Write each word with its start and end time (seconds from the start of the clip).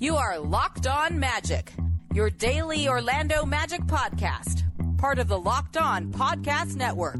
You 0.00 0.16
are 0.16 0.38
Locked 0.38 0.86
On 0.86 1.18
Magic, 1.18 1.72
your 2.14 2.30
daily 2.30 2.88
Orlando 2.88 3.44
Magic 3.44 3.80
podcast, 3.82 4.62
part 4.96 5.18
of 5.18 5.28
the 5.28 5.38
Locked 5.38 5.76
On 5.76 6.12
Podcast 6.12 6.76
Network. 6.76 7.18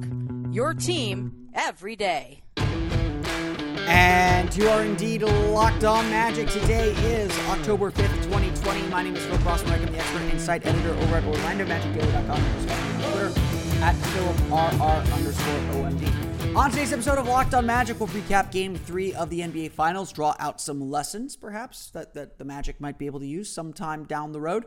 Your 0.50 0.72
team 0.74 1.48
every 1.54 1.96
day. 1.96 2.40
And 2.56 4.54
you 4.56 4.68
are 4.68 4.82
indeed 4.82 5.22
locked 5.22 5.84
on 5.84 6.08
magic. 6.10 6.48
Today 6.48 6.90
is 7.04 7.36
October 7.48 7.90
5th, 7.90 8.22
2020. 8.24 8.82
My 8.88 9.02
name 9.02 9.16
is 9.16 9.24
Philip 9.26 9.40
Rossman. 9.42 9.72
I'm 9.72 9.92
the 9.92 9.98
expert 9.98 10.22
insight 10.32 10.66
editor 10.66 10.90
over 10.90 11.16
at 11.16 11.24
OrlandoMagicDaily.com. 11.24 12.40
Twitter 13.02 13.40
at 13.82 13.94
PhilipRR 13.96 15.12
underscore 15.14 15.60
OMD. 15.74 16.37
On 16.56 16.70
today's 16.70 16.92
episode 16.92 17.18
of 17.18 17.28
Locked 17.28 17.54
on 17.54 17.66
Magic, 17.66 18.00
we'll 18.00 18.08
recap 18.08 18.50
game 18.50 18.74
three 18.74 19.14
of 19.14 19.30
the 19.30 19.40
NBA 19.40 19.70
Finals, 19.72 20.12
draw 20.12 20.34
out 20.38 20.60
some 20.60 20.80
lessons, 20.90 21.36
perhaps, 21.36 21.90
that, 21.90 22.14
that 22.14 22.38
the 22.38 22.44
Magic 22.44 22.80
might 22.80 22.98
be 22.98 23.06
able 23.06 23.20
to 23.20 23.26
use 23.26 23.50
sometime 23.50 24.04
down 24.04 24.32
the 24.32 24.40
road. 24.40 24.64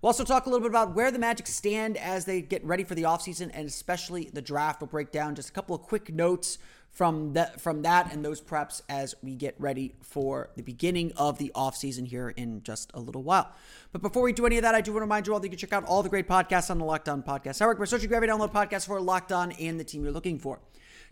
We'll 0.00 0.08
also 0.08 0.24
talk 0.24 0.46
a 0.46 0.48
little 0.48 0.60
bit 0.60 0.70
about 0.70 0.94
where 0.94 1.10
the 1.10 1.18
Magic 1.18 1.46
stand 1.46 1.96
as 1.96 2.24
they 2.24 2.40
get 2.40 2.64
ready 2.64 2.84
for 2.84 2.94
the 2.94 3.02
offseason 3.02 3.50
and 3.52 3.66
especially 3.66 4.30
the 4.32 4.42
draft. 4.42 4.80
We'll 4.80 4.88
break 4.88 5.12
down 5.12 5.34
just 5.34 5.50
a 5.50 5.52
couple 5.52 5.74
of 5.74 5.82
quick 5.82 6.12
notes 6.12 6.58
from 6.94 7.32
that 7.32 7.60
from 7.60 7.82
that 7.82 8.12
and 8.12 8.24
those 8.24 8.40
preps 8.40 8.80
as 8.88 9.16
we 9.20 9.34
get 9.34 9.56
ready 9.58 9.96
for 10.00 10.50
the 10.54 10.62
beginning 10.62 11.12
of 11.16 11.38
the 11.38 11.50
offseason 11.56 12.06
here 12.06 12.28
in 12.28 12.62
just 12.62 12.90
a 12.94 13.00
little 13.00 13.22
while. 13.22 13.50
But 13.92 14.00
before 14.00 14.22
we 14.22 14.32
do 14.32 14.46
any 14.46 14.56
of 14.56 14.62
that, 14.62 14.74
I 14.76 14.80
do 14.80 14.92
want 14.92 15.00
to 15.00 15.04
remind 15.06 15.26
you 15.26 15.34
all 15.34 15.40
that 15.40 15.46
you 15.46 15.50
can 15.50 15.58
check 15.58 15.72
out 15.72 15.84
all 15.84 16.02
the 16.02 16.08
great 16.08 16.28
podcasts 16.28 16.70
on 16.70 16.78
the 16.78 16.84
Locked 16.84 17.08
On 17.08 17.22
Podcast 17.22 17.60
Network 17.60 17.80
by 17.80 17.84
searching 17.86 18.12
every 18.12 18.28
download 18.28 18.52
podcast 18.52 18.86
for 18.86 19.00
Locked 19.00 19.32
On 19.32 19.52
and 19.52 19.78
the 19.78 19.84
team 19.84 20.04
you're 20.04 20.12
looking 20.12 20.38
for. 20.38 20.60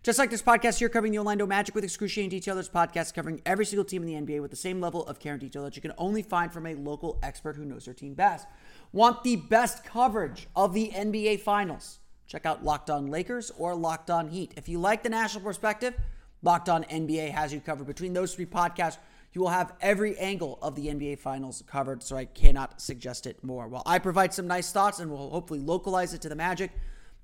Just 0.03 0.19
like 0.19 0.31
this 0.31 0.43
podcast 0.43 0.81
here 0.81 0.89
covering 0.89 1.13
the 1.13 1.19
Orlando 1.19 1.47
Magic 1.47 1.77
with 1.77 1.85
excruciating 1.85 2.31
detail, 2.31 2.57
there's 2.57 2.69
podcasts 2.69 3.15
covering 3.15 3.41
every 3.47 3.65
single 3.65 3.85
team 3.85 4.03
in 4.03 4.27
the 4.27 4.35
NBA 4.35 4.43
with 4.43 4.51
the 4.51 4.57
same 4.57 4.81
level 4.81 5.07
of 5.07 5.21
care 5.21 5.35
and 5.35 5.41
detail 5.41 5.63
that 5.63 5.77
you 5.77 5.83
can 5.83 5.93
only 5.97 6.23
find 6.23 6.53
from 6.53 6.67
a 6.67 6.75
local 6.75 7.21
expert 7.23 7.55
who 7.55 7.65
knows 7.65 7.85
their 7.85 7.95
team 7.95 8.15
best. 8.15 8.49
Want 8.93 9.23
the 9.23 9.37
best 9.37 9.85
coverage 9.85 10.49
of 10.57 10.75
the 10.75 10.91
NBA 10.93 11.39
Finals? 11.39 12.01
Check 12.27 12.47
out 12.47 12.65
Locked 12.65 12.91
On 12.91 13.07
Lakers 13.07 13.53
or 13.57 13.77
Locked 13.77 14.11
On 14.11 14.27
Heat. 14.27 14.53
If 14.57 14.69
you 14.69 14.81
like 14.81 15.05
the 15.05 15.09
national 15.09 15.45
perspective, 15.45 15.95
Locked 16.43 16.69
On 16.69 16.83
NBA 16.83 17.31
has 17.31 17.53
you 17.53 17.61
covered. 17.61 17.87
Between 17.87 18.13
those 18.13 18.35
three 18.35 18.45
podcasts, 18.47 18.99
you 19.33 19.41
will 19.41 19.51
have 19.51 19.73
every 19.81 20.19
angle 20.19 20.59
of 20.63 20.75
the 20.75 20.89
NBA 20.89 21.21
Finals 21.21 21.63
covered, 21.69 22.03
so 22.03 22.17
I 22.17 22.25
cannot 22.25 22.81
suggest 22.81 23.25
it 23.25 23.45
more. 23.45 23.69
While 23.69 23.85
I 23.87 24.01
provide 24.01 24.35
some 24.35 24.49
nice 24.49 24.73
thoughts 24.73 24.99
and 24.99 25.13
will 25.13 25.31
hopefully 25.31 25.61
localize 25.61 26.13
it 26.13 26.21
to 26.23 26.29
the 26.29 26.35
Magic, 26.35 26.73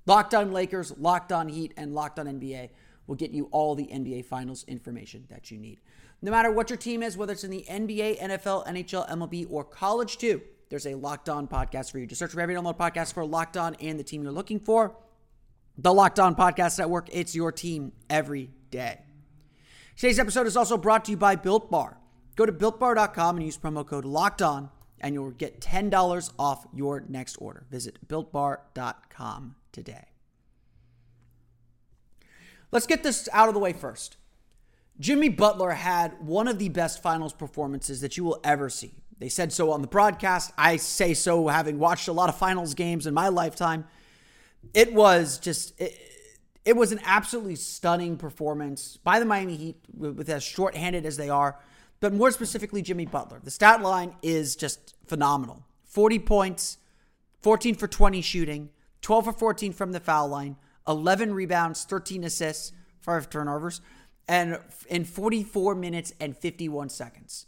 Locked 0.09 0.35
On 0.35 0.53
Lakers, 0.53 0.97
Locked 0.97 1.33
On 1.33 1.49
Heat, 1.49 1.75
and 1.77 1.95
Locked 1.95 2.19
On 2.19 2.25
NBA 2.25 2.71
will 3.07 3.15
get 3.15 3.31
you 3.31 3.47
all 3.51 3.75
the 3.75 3.85
NBA 3.85 4.25
Finals 4.25 4.65
information 4.67 5.27
that 5.29 5.51
you 5.51 5.59
need. 5.59 5.81
No 6.23 6.31
matter 6.31 6.51
what 6.51 6.71
your 6.71 6.79
team 6.79 7.03
is, 7.03 7.15
whether 7.15 7.35
it's 7.35 7.45
in 7.45 7.51
the 7.51 7.67
NBA, 7.69 8.19
NFL, 8.19 8.67
NHL, 8.67 9.07
MLB, 9.11 9.47
or 9.51 9.65
college 9.65 10.17
too, 10.17 10.41
there's 10.71 10.87
a 10.87 10.95
Locked 10.95 11.29
On 11.29 11.47
podcast 11.47 11.93
for 11.93 11.99
you. 11.99 12.07
Just 12.07 12.21
search 12.21 12.33
for 12.33 12.41
every 12.41 12.55
download 12.55 12.79
podcast 12.79 13.13
for 13.13 13.25
Locked 13.27 13.59
On 13.59 13.75
and 13.77 13.99
the 13.99 14.03
team 14.03 14.23
you're 14.23 14.33
looking 14.33 14.59
for. 14.59 14.97
The 15.77 15.93
Locked 15.93 16.19
On 16.19 16.35
Podcast 16.35 16.79
Network, 16.79 17.09
it's 17.13 17.35
your 17.35 17.53
team 17.53 17.93
every 18.09 18.51
day. 18.71 19.01
Today's 19.95 20.19
episode 20.19 20.47
is 20.47 20.57
also 20.57 20.79
brought 20.79 21.05
to 21.05 21.11
you 21.11 21.19
by 21.19 21.37
Built 21.37 21.71
Bar. 21.71 21.99
Go 22.35 22.47
to 22.47 22.53
builtbar.com 22.53 23.37
and 23.37 23.45
use 23.45 23.59
promo 23.59 23.87
code 23.87 24.07
Locked 24.07 24.41
On, 24.41 24.71
and 25.01 25.15
you'll 25.15 25.31
get 25.33 25.61
$10 25.61 26.33
off 26.39 26.67
your 26.73 27.05
next 27.09 27.37
order. 27.37 27.67
Visit 27.71 28.09
builtbar.com 28.09 29.55
today. 29.73 30.07
Let's 32.71 32.87
get 32.87 33.03
this 33.03 33.29
out 33.33 33.49
of 33.49 33.55
the 33.55 33.61
way 33.61 33.73
first. 33.73 34.17
Jimmy 35.01 35.29
Butler 35.29 35.71
had 35.71 36.21
one 36.21 36.49
of 36.49 36.59
the 36.59 36.69
best 36.69 37.03
finals 37.03 37.33
performances 37.33 38.01
that 38.01 38.17
you 38.17 38.25
will 38.25 38.41
ever 38.43 38.69
see. 38.69 38.95
They 39.19 39.29
said 39.29 39.53
so 39.53 39.71
on 39.73 39.81
the 39.81 39.89
broadcast. 39.89 40.53
I 40.59 40.77
say 40.77 41.15
so 41.15 41.49
having 41.49 41.79
watched 41.79 42.09
a 42.09 42.13
lot 42.13 42.29
of 42.29 42.37
finals 42.37 42.75
games 42.75 43.07
in 43.07 43.15
my 43.15 43.29
lifetime. 43.29 43.85
It 44.75 44.93
was 44.93 45.39
just 45.39 45.81
it, 45.81 45.97
it 46.65 46.77
was 46.77 46.93
an 46.93 47.01
absolutely 47.05 47.57
stunning 47.57 48.17
performance 48.17 48.99
by 48.99 49.19
the 49.19 49.25
Miami 49.25 49.57
Heat 49.57 49.77
with 49.97 50.29
as 50.29 50.43
short-handed 50.43 51.07
as 51.07 51.17
they 51.17 51.31
are, 51.31 51.59
but 52.01 52.13
more 52.13 52.31
specifically 52.31 52.83
Jimmy 52.83 53.07
Butler. 53.07 53.41
The 53.43 53.51
stat 53.51 53.81
line 53.81 54.15
is 54.23 54.55
just 54.55 54.95
phenomenal. 55.07 55.65
40 55.85 56.19
points, 56.19 56.79
14 57.41 57.75
for 57.75 57.89
20 57.89 58.21
shooting, 58.21 58.71
12 59.03 59.25
for 59.27 59.33
14 59.33 59.73
from 59.73 59.93
the 59.93 60.01
foul 60.01 60.29
line, 60.29 60.57
11 60.87 61.35
rebounds, 61.35 61.85
13 61.85 62.25
assists, 62.25 62.73
5 63.01 63.31
turnovers, 63.31 63.81
and 64.27 64.59
in 64.89 65.05
44 65.05 65.75
minutes 65.75 66.13
and 66.21 66.37
51 66.37 66.89
seconds. 66.89 67.47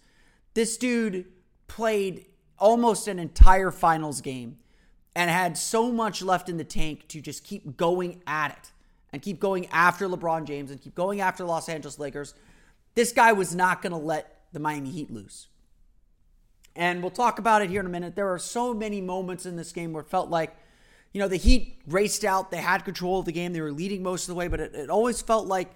This 0.54 0.76
dude 0.76 1.26
played 1.68 2.26
almost 2.58 3.08
an 3.08 3.18
entire 3.18 3.70
finals 3.70 4.20
game 4.20 4.58
and 5.14 5.30
had 5.30 5.56
so 5.56 5.90
much 5.90 6.22
left 6.22 6.48
in 6.48 6.56
the 6.56 6.64
tank 6.64 7.08
to 7.08 7.20
just 7.20 7.44
keep 7.44 7.76
going 7.76 8.22
at 8.26 8.52
it 8.52 8.72
and 9.12 9.22
keep 9.22 9.40
going 9.40 9.66
after 9.66 10.08
LeBron 10.08 10.44
James 10.44 10.70
and 10.70 10.80
keep 10.80 10.94
going 10.94 11.20
after 11.20 11.44
Los 11.44 11.68
Angeles 11.68 11.98
Lakers. 11.98 12.34
This 12.94 13.12
guy 13.12 13.32
was 13.32 13.54
not 13.54 13.82
going 13.82 13.92
to 13.92 13.98
let 13.98 14.44
the 14.52 14.60
Miami 14.60 14.90
Heat 14.90 15.10
lose. 15.10 15.48
And 16.76 17.02
we'll 17.02 17.10
talk 17.10 17.38
about 17.38 17.62
it 17.62 17.70
here 17.70 17.80
in 17.80 17.86
a 17.86 17.90
minute. 17.90 18.14
There 18.14 18.32
are 18.32 18.38
so 18.38 18.72
many 18.72 19.00
moments 19.00 19.46
in 19.46 19.56
this 19.56 19.72
game 19.72 19.92
where 19.92 20.02
it 20.02 20.08
felt 20.08 20.30
like, 20.30 20.56
you 21.12 21.20
know, 21.20 21.28
the 21.28 21.36
Heat 21.36 21.80
raced 21.86 22.24
out, 22.24 22.50
they 22.50 22.58
had 22.58 22.84
control 22.84 23.20
of 23.20 23.24
the 23.24 23.32
game, 23.32 23.52
they 23.52 23.60
were 23.60 23.72
leading 23.72 24.02
most 24.02 24.24
of 24.24 24.28
the 24.28 24.34
way, 24.34 24.48
but 24.48 24.60
it, 24.60 24.74
it 24.74 24.90
always 24.90 25.20
felt 25.20 25.46
like 25.46 25.70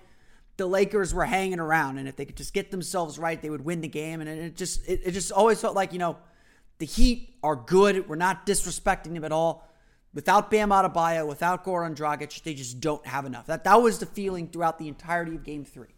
the 0.57 0.67
Lakers 0.67 1.13
were 1.13 1.25
hanging 1.25 1.59
around, 1.59 1.99
and 1.99 2.09
if 2.09 2.17
they 2.17 2.25
could 2.25 2.37
just 2.37 2.55
get 2.55 2.71
themselves 2.71 3.19
right, 3.19 3.41
they 3.41 3.51
would 3.51 3.65
win 3.65 3.81
the 3.81 3.89
game. 3.89 4.21
And 4.21 4.31
it 4.31 4.57
just 4.57 4.87
it, 4.89 5.01
it 5.05 5.11
just 5.11 5.33
always 5.33 5.61
felt 5.61 5.75
like 5.75 5.93
you 5.93 5.99
know 5.99 6.17
the 6.79 6.87
Heat 6.87 7.35
are 7.43 7.57
good. 7.57 8.09
We're 8.09 8.17
not 8.17 8.47
disrespecting 8.47 9.15
them 9.15 9.25
at 9.25 9.33
all. 9.33 9.69
Without 10.13 10.51
Bam 10.51 10.71
Adebayo, 10.71 11.27
without 11.27 11.65
Goran 11.65 11.97
Dragic, 11.97 12.41
they 12.45 12.55
just 12.55 12.79
don't 12.79 13.05
have 13.05 13.27
enough. 13.27 13.47
That 13.47 13.65
that 13.65 13.83
was 13.83 13.99
the 13.99 14.07
feeling 14.07 14.49
throughout 14.49 14.79
the 14.79 14.87
entirety 14.87 15.35
of 15.35 15.43
Game 15.43 15.65
Three. 15.65 15.95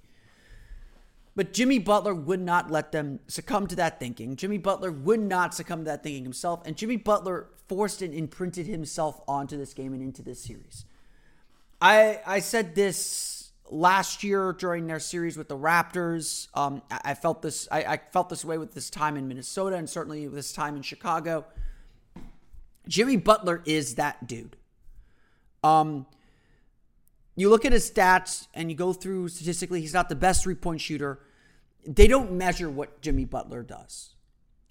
But 1.37 1.53
Jimmy 1.53 1.79
Butler 1.79 2.15
would 2.15 2.41
not 2.41 2.71
let 2.71 2.93
them 2.93 3.21
succumb 3.29 3.67
to 3.67 3.77
that 3.77 4.01
thinking. 4.01 4.37
Jimmy 4.37 4.57
Butler 4.57 4.91
would 4.91 5.21
not 5.21 5.55
succumb 5.55 5.81
to 5.81 5.85
that 5.85 6.03
thinking 6.03 6.25
himself, 6.25 6.63
and 6.65 6.77
Jimmy 6.77 6.97
Butler 6.97 7.49
forced 7.69 8.01
and 8.01 8.15
imprinted 8.15 8.67
himself 8.67 9.21
onto 9.29 9.59
this 9.59 9.75
game 9.75 9.93
and 9.93 10.03
into 10.03 10.23
this 10.23 10.41
series. 10.41 10.87
I 11.81 12.21
I 12.27 12.39
said 12.41 12.75
this 12.75 13.53
last 13.71 14.25
year 14.25 14.55
during 14.55 14.87
their 14.87 14.99
series 14.99 15.37
with 15.37 15.49
the 15.49 15.57
Raptors. 15.57 16.49
Um, 16.55 16.83
I, 16.91 17.15
felt 17.15 17.43
this. 17.43 17.69
I, 17.71 17.83
I, 17.83 18.01
felt 18.13 18.29
this 18.29 18.45
way 18.45 18.59
with 18.59 18.75
this 18.75 18.91
time 18.91 19.17
in 19.17 19.29
Minnesota, 19.29 19.77
and 19.77 19.91
certainly 19.91 20.25
with 20.27 20.35
this 20.35 20.53
time 20.53 20.77
in 20.77 20.83
Chicago. 20.83 21.45
Jimmy 22.89 23.17
Butler 23.17 23.63
is 23.67 23.97
that 23.97 24.27
dude. 24.27 24.57
Um, 25.65 26.07
you 27.35 27.51
look 27.51 27.65
at 27.65 27.73
his 27.73 27.91
stats 27.91 28.47
and 28.55 28.71
you 28.71 28.77
go 28.77 28.93
through 28.93 29.29
statistically, 29.29 29.81
he's 29.81 29.93
not 29.93 30.09
the 30.09 30.15
best 30.15 30.45
three 30.45 30.55
point 30.55 30.81
shooter. 30.81 31.21
They 31.87 32.09
don't 32.09 32.33
measure 32.33 32.69
what 32.69 33.01
Jimmy 33.01 33.25
Butler 33.25 33.63
does. 33.63 34.15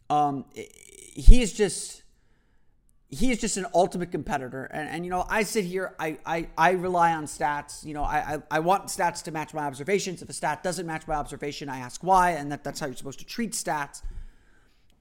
Um, 0.09 0.45
he 0.53 1.41
is 1.41 1.53
just 1.53 2.03
he 3.09 3.31
is 3.31 3.39
just 3.39 3.55
an 3.57 3.65
ultimate 3.73 4.11
competitor. 4.11 4.65
And, 4.65 4.89
and 4.89 5.05
you 5.05 5.11
know, 5.11 5.25
I 5.29 5.43
sit 5.43 5.63
here, 5.63 5.95
I, 5.99 6.17
I, 6.25 6.47
I 6.57 6.71
rely 6.71 7.13
on 7.13 7.25
stats. 7.25 7.85
You 7.85 7.93
know, 7.93 8.03
I, 8.03 8.17
I, 8.17 8.41
I, 8.51 8.59
want 8.59 8.87
stats 8.87 9.23
to 9.23 9.31
match 9.31 9.53
my 9.53 9.63
observations. 9.63 10.21
If 10.21 10.29
a 10.29 10.33
stat 10.33 10.63
doesn't 10.63 10.85
match 10.85 11.07
my 11.07 11.13
observation, 11.15 11.69
I 11.69 11.79
ask 11.79 12.03
why, 12.03 12.31
and 12.31 12.51
that, 12.51 12.63
that's 12.63 12.79
how 12.79 12.87
you're 12.87 12.95
supposed 12.95 13.19
to 13.19 13.25
treat 13.25 13.51
stats. 13.51 14.01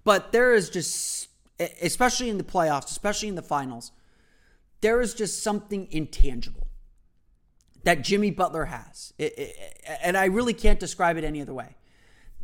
But 0.04 0.32
there 0.32 0.54
is 0.54 0.68
just, 0.70 1.28
especially 1.58 2.28
in 2.28 2.38
the 2.38 2.44
playoffs, 2.44 2.90
especially 2.90 3.28
in 3.28 3.34
the 3.36 3.42
finals, 3.42 3.90
there 4.80 5.00
is 5.00 5.14
just 5.14 5.42
something 5.42 5.88
intangible 5.90 6.68
that 7.84 8.02
Jimmy 8.02 8.30
Butler 8.30 8.66
has. 8.66 9.14
It, 9.18 9.38
it, 9.38 9.56
and 10.02 10.16
I 10.16 10.26
really 10.26 10.54
can't 10.54 10.78
describe 10.78 11.16
it 11.16 11.24
any 11.24 11.40
other 11.40 11.54
way. 11.54 11.76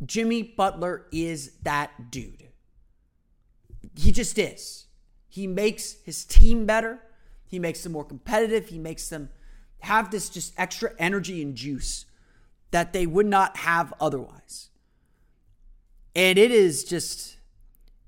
Jimmy 0.05 0.43
Butler 0.43 1.05
is 1.11 1.53
that 1.63 2.11
dude. 2.11 2.49
He 3.95 4.11
just 4.11 4.37
is. 4.37 4.85
He 5.27 5.47
makes 5.47 5.97
his 6.03 6.25
team 6.25 6.65
better. 6.65 6.99
He 7.45 7.59
makes 7.59 7.83
them 7.83 7.91
more 7.91 8.05
competitive. 8.05 8.69
He 8.69 8.79
makes 8.79 9.09
them 9.09 9.29
have 9.79 10.11
this 10.11 10.29
just 10.29 10.53
extra 10.57 10.93
energy 10.97 11.41
and 11.41 11.55
juice 11.55 12.05
that 12.71 12.93
they 12.93 13.05
would 13.05 13.25
not 13.25 13.57
have 13.57 13.93
otherwise. 13.99 14.69
And 16.15 16.37
it 16.37 16.51
is 16.51 16.83
just, 16.83 17.37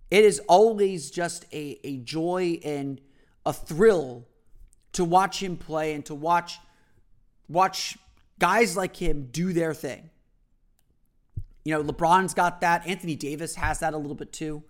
it 0.10 0.24
is 0.24 0.39
always 0.48 1.12
just 1.12 1.46
a, 1.54 1.80
a 1.84 1.98
joy 1.98 2.60
and 2.63 3.00
a 3.46 3.54
thrill 3.54 4.28
to 4.94 5.04
watch 5.04 5.42
him 5.42 5.57
play 5.57 5.94
and 5.94 6.06
to 6.06 6.16
watch 6.16 6.60
watch 7.50 7.98
guys 8.39 8.78
like 8.78 8.96
him 8.96 9.28
do 9.31 9.54
their 9.54 9.74
thing. 9.74 10.10
You 11.63 11.74
know, 11.74 11.83
LeBron's 11.83 12.33
got 12.33 12.62
that. 12.62 12.86
Anthony 12.88 13.15
Davis 13.15 13.56
has 13.56 13.80
that 13.80 13.94
a 13.94 13.98
little 13.98 14.15
bit 14.15 14.33
too. 14.33 14.63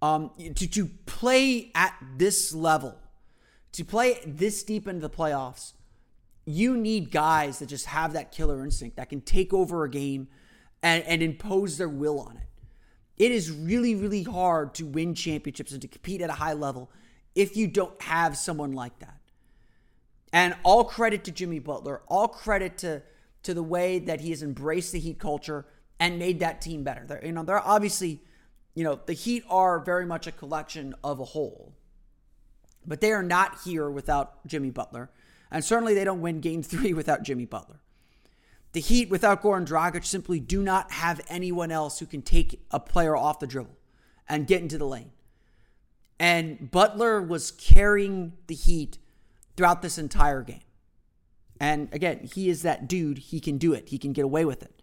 Um, 0.00 0.30
to, 0.38 0.66
to 0.66 0.86
play 1.06 1.70
at 1.74 1.94
this 2.16 2.52
level, 2.52 2.98
to 3.72 3.84
play 3.84 4.18
this 4.26 4.62
deep 4.62 4.88
into 4.88 5.00
the 5.00 5.10
playoffs, 5.10 5.72
you 6.44 6.76
need 6.76 7.10
guys 7.10 7.60
that 7.60 7.66
just 7.66 7.86
have 7.86 8.12
that 8.14 8.32
killer 8.32 8.64
instinct 8.64 8.96
that 8.96 9.08
can 9.08 9.20
take 9.20 9.54
over 9.54 9.84
a 9.84 9.90
game 9.90 10.28
and, 10.82 11.04
and 11.04 11.22
impose 11.22 11.78
their 11.78 11.88
will 11.88 12.18
on 12.20 12.36
it. 12.36 12.48
It 13.16 13.30
is 13.30 13.50
really, 13.50 13.94
really 13.94 14.24
hard 14.24 14.74
to 14.74 14.86
win 14.86 15.14
championships 15.14 15.70
and 15.72 15.80
to 15.82 15.88
compete 15.88 16.20
at 16.20 16.30
a 16.30 16.34
high 16.34 16.54
level 16.54 16.90
if 17.34 17.56
you 17.56 17.68
don't 17.68 18.00
have 18.02 18.36
someone 18.36 18.72
like 18.72 18.98
that. 18.98 19.20
And 20.32 20.56
all 20.64 20.84
credit 20.84 21.24
to 21.24 21.30
Jimmy 21.30 21.60
Butler, 21.60 22.02
all 22.08 22.26
credit 22.26 22.78
to 22.78 23.02
to 23.42 23.54
the 23.54 23.62
way 23.62 23.98
that 23.98 24.20
he 24.20 24.30
has 24.30 24.42
embraced 24.42 24.92
the 24.92 25.00
Heat 25.00 25.18
culture 25.18 25.66
and 25.98 26.18
made 26.18 26.40
that 26.40 26.60
team 26.60 26.82
better. 26.84 27.04
They're, 27.06 27.24
you 27.24 27.32
know, 27.32 27.42
they're 27.42 27.66
obviously, 27.66 28.22
you 28.74 28.84
know, 28.84 29.00
the 29.06 29.12
Heat 29.12 29.44
are 29.48 29.80
very 29.80 30.06
much 30.06 30.26
a 30.26 30.32
collection 30.32 30.94
of 31.04 31.20
a 31.20 31.24
whole. 31.24 31.74
But 32.86 33.00
they 33.00 33.12
are 33.12 33.22
not 33.22 33.60
here 33.64 33.90
without 33.90 34.46
Jimmy 34.46 34.70
Butler. 34.70 35.10
And 35.50 35.64
certainly 35.64 35.94
they 35.94 36.04
don't 36.04 36.20
win 36.20 36.40
game 36.40 36.62
three 36.62 36.92
without 36.94 37.22
Jimmy 37.22 37.44
Butler. 37.44 37.80
The 38.72 38.80
Heat 38.80 39.10
without 39.10 39.42
Goran 39.42 39.66
Dragic 39.66 40.04
simply 40.04 40.40
do 40.40 40.62
not 40.62 40.92
have 40.92 41.20
anyone 41.28 41.70
else 41.70 41.98
who 41.98 42.06
can 42.06 42.22
take 42.22 42.64
a 42.70 42.80
player 42.80 43.14
off 43.14 43.38
the 43.38 43.46
dribble 43.46 43.76
and 44.28 44.46
get 44.46 44.62
into 44.62 44.78
the 44.78 44.86
lane. 44.86 45.12
And 46.18 46.70
Butler 46.70 47.20
was 47.20 47.50
carrying 47.50 48.32
the 48.46 48.54
Heat 48.54 48.98
throughout 49.56 49.82
this 49.82 49.98
entire 49.98 50.42
game. 50.42 50.62
And 51.60 51.92
again, 51.92 52.28
he 52.32 52.48
is 52.48 52.62
that 52.62 52.88
dude. 52.88 53.18
He 53.18 53.40
can 53.40 53.58
do 53.58 53.72
it, 53.72 53.88
he 53.88 53.98
can 53.98 54.12
get 54.12 54.24
away 54.24 54.44
with 54.44 54.62
it. 54.62 54.81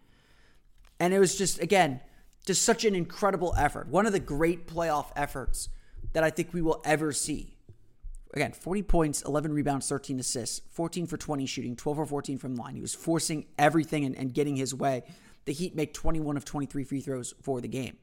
And 1.00 1.14
it 1.14 1.18
was 1.18 1.36
just, 1.36 1.60
again, 1.60 2.00
just 2.46 2.62
such 2.62 2.84
an 2.84 2.94
incredible 2.94 3.54
effort. 3.56 3.88
One 3.88 4.06
of 4.06 4.12
the 4.12 4.20
great 4.20 4.68
playoff 4.68 5.06
efforts 5.16 5.70
that 6.12 6.22
I 6.22 6.30
think 6.30 6.52
we 6.52 6.62
will 6.62 6.82
ever 6.84 7.10
see. 7.12 7.56
Again, 8.32 8.52
40 8.52 8.82
points, 8.82 9.22
11 9.22 9.52
rebounds, 9.52 9.88
13 9.88 10.20
assists, 10.20 10.60
14 10.70 11.06
for 11.06 11.16
20 11.16 11.46
shooting, 11.46 11.74
12 11.74 11.96
for 11.96 12.06
14 12.06 12.38
from 12.38 12.54
the 12.54 12.62
line. 12.62 12.76
He 12.76 12.80
was 12.80 12.94
forcing 12.94 13.46
everything 13.58 14.04
and, 14.04 14.16
and 14.16 14.32
getting 14.32 14.54
his 14.54 14.72
way. 14.72 15.02
The 15.46 15.52
Heat 15.52 15.74
make 15.74 15.94
21 15.94 16.36
of 16.36 16.44
23 16.44 16.84
free 16.84 17.00
throws 17.00 17.34
for 17.42 17.60
the 17.60 17.66
game. 17.66 17.96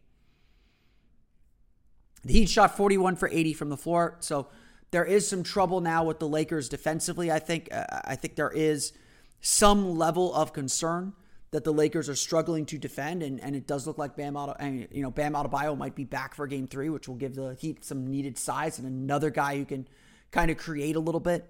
The 2.23 2.33
Heat 2.33 2.49
shot 2.49 2.75
41 2.75 3.15
for 3.15 3.29
80 3.29 3.53
from 3.53 3.69
the 3.69 3.77
floor. 3.77 4.17
So 4.19 4.47
there 4.91 5.05
is 5.05 5.27
some 5.27 5.43
trouble 5.43 5.79
now 5.81 6.03
with 6.03 6.19
the 6.19 6.27
Lakers 6.27 6.67
defensively. 6.67 7.31
I 7.31 7.39
think 7.39 7.69
uh, 7.71 7.85
I 8.03 8.15
think 8.15 8.35
there 8.35 8.51
is 8.51 8.91
some 9.39 9.97
level 9.97 10.33
of 10.33 10.51
concern 10.51 11.13
that 11.51 11.63
the 11.63 11.71
Lakers 11.71 12.09
are 12.09 12.15
struggling 12.15 12.65
to 12.65 12.77
defend, 12.77 13.23
and, 13.23 13.39
and 13.39 13.55
it 13.55 13.67
does 13.67 13.87
look 13.87 13.97
like 13.97 14.15
Bam 14.15 14.35
Auto, 14.35 14.53
you 14.91 15.01
know 15.01 15.11
Bam 15.11 15.33
Adebayo 15.33 15.77
might 15.77 15.95
be 15.95 16.03
back 16.03 16.35
for 16.35 16.45
Game 16.45 16.67
Three, 16.67 16.89
which 16.89 17.07
will 17.07 17.15
give 17.15 17.35
the 17.35 17.55
Heat 17.55 17.85
some 17.85 18.07
needed 18.07 18.37
size 18.37 18.79
and 18.79 18.87
another 18.87 19.29
guy 19.29 19.57
who 19.57 19.65
can 19.65 19.87
kind 20.31 20.51
of 20.51 20.57
create 20.57 20.95
a 20.95 20.99
little 20.99 21.21
bit. 21.21 21.49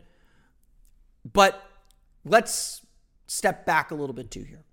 But 1.32 1.62
let's 2.24 2.82
step 3.26 3.66
back 3.66 3.92
a 3.92 3.96
little 3.96 4.14
bit 4.14 4.30
too 4.30 4.44
here. 4.44 4.64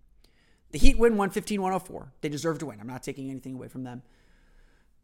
The 0.73 0.79
Heat 0.79 0.99
win 0.99 1.13
115 1.13 1.63
104. 1.63 2.13
They 2.21 2.29
deserve 2.29 2.59
to 2.59 2.67
win. 2.67 2.81
I'm 2.81 2.87
not 2.87 3.03
taking 3.03 3.31
anything 3.31 3.55
away 3.55 3.69
from 3.69 3.85
them. 3.85 4.03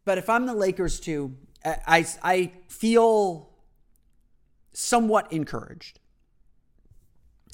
But 0.05 0.17
if 0.17 0.29
I'm 0.29 0.45
the 0.45 0.53
Lakers 0.53 0.99
too, 0.99 1.35
I, 1.65 2.05
I 2.23 2.51
feel 2.67 3.49
somewhat 4.73 5.31
encouraged. 5.31 5.99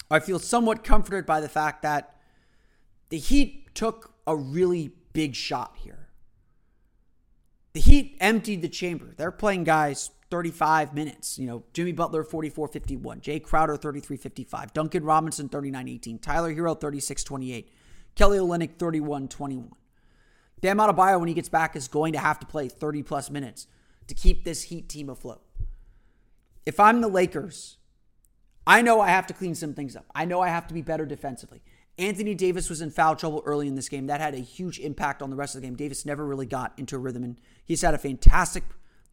I 0.10 0.19
feel 0.19 0.40
somewhat 0.40 0.84
comforted 0.84 1.25
by 1.25 1.42
the 1.42 1.50
fact 1.50 1.81
that 1.81 2.17
the 3.09 3.18
Heat 3.18 3.74
took 3.75 4.13
a 4.25 4.36
really 4.36 4.92
big 5.13 5.36
shot 5.36 5.77
here. 5.81 6.09
The 7.74 7.80
Heat 7.80 8.18
emptied 8.19 8.62
the 8.62 8.69
chamber. 8.69 9.13
They're 9.15 9.31
playing 9.31 9.63
guys 9.63 10.12
35 10.30 10.94
minutes. 10.94 11.38
You 11.38 11.48
know, 11.48 11.63
Jimmy 11.74 11.92
Butler 11.92 12.24
44 12.24 12.68
51, 12.68 13.21
Jae 13.21 13.42
Crowder 13.42 13.77
33 13.77 14.18
55, 14.18 14.74
Duncan 14.74 15.04
Robinson 15.04 15.50
39 15.50 15.88
18, 15.88 16.19
Tyler 16.19 16.54
Herro 16.54 16.80
36 16.80 17.24
28, 17.24 17.71
Kelly 18.15 18.38
Olynyk 18.38 18.77
31 18.77 19.27
21. 19.27 19.71
Bam 20.59 20.77
Adebayo, 20.77 21.19
when 21.19 21.27
he 21.27 21.36
gets 21.36 21.50
back, 21.50 21.75
is 21.75 21.88
going 21.88 22.13
to 22.13 22.19
have 22.19 22.39
to 22.39 22.48
play 22.48 22.68
30 22.68 23.04
plus 23.04 23.30
minutes 23.30 23.68
to 24.07 24.15
keep 24.15 24.44
this 24.44 24.63
Heat 24.63 24.89
team 24.89 25.09
afloat 25.09 25.42
if 26.68 26.81
I'm 26.81 27.00
the 27.00 27.07
Lakers, 27.07 27.77
I 28.68 28.81
know 28.81 29.00
I 29.00 29.07
have 29.07 29.25
to 29.27 29.33
clean 29.33 29.56
some 29.56 29.74
things 29.74 29.95
up. 29.95 30.06
I 30.13 30.25
know 30.25 30.42
I 30.42 30.50
have 30.50 30.68
to 30.68 30.74
be 30.74 30.81
better 30.81 31.06
defensively. 31.06 31.62
Anthony 31.97 32.35
Davis 32.35 32.69
was 32.69 32.81
in 32.81 32.91
foul 32.91 33.15
trouble 33.15 33.41
early 33.45 33.67
in 33.67 33.75
this 33.75 33.89
game. 33.89 34.07
That 34.07 34.21
had 34.21 34.35
a 34.35 34.39
huge 34.39 34.79
impact 34.79 35.21
on 35.21 35.29
the 35.29 35.35
rest 35.35 35.55
of 35.55 35.61
the 35.61 35.67
game. 35.67 35.75
Davis 35.75 36.05
never 36.05 36.25
really 36.25 36.45
got 36.45 36.73
into 36.77 36.95
a 36.95 36.99
rhythm, 36.99 37.23
and 37.23 37.39
he's 37.65 37.81
had 37.81 37.94
a 37.94 37.97
fantastic 37.97 38.63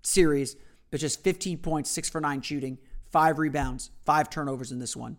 series, 0.02 0.56
but 0.90 1.00
just 1.00 1.22
15 1.22 1.58
points, 1.58 1.90
six 1.90 2.10
for 2.10 2.20
nine 2.20 2.42
shooting, 2.42 2.78
five 3.10 3.38
rebounds, 3.38 3.90
five 4.04 4.28
turnovers 4.28 4.70
in 4.70 4.80
this 4.80 4.94
one. 4.94 5.16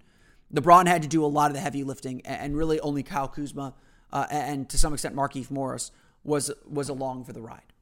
LeBron 0.53 0.87
had 0.87 1.01
to 1.01 1.07
do 1.07 1.25
a 1.25 1.27
lot 1.27 1.49
of 1.49 1.55
the 1.55 1.59
heavy 1.59 1.83
lifting, 1.83 2.21
and 2.25 2.55
really 2.55 2.79
only 2.81 3.01
Kyle 3.01 3.27
Kuzma 3.27 3.73
uh, 4.13 4.27
and 4.29 4.69
to 4.69 4.77
some 4.77 4.93
extent 4.93 5.15
Markieff 5.15 5.49
Morris 5.49 5.91
was 6.23 6.51
was 6.69 6.87
along 6.87 7.25
for 7.25 7.33
the 7.33 7.41
ride. 7.41 7.73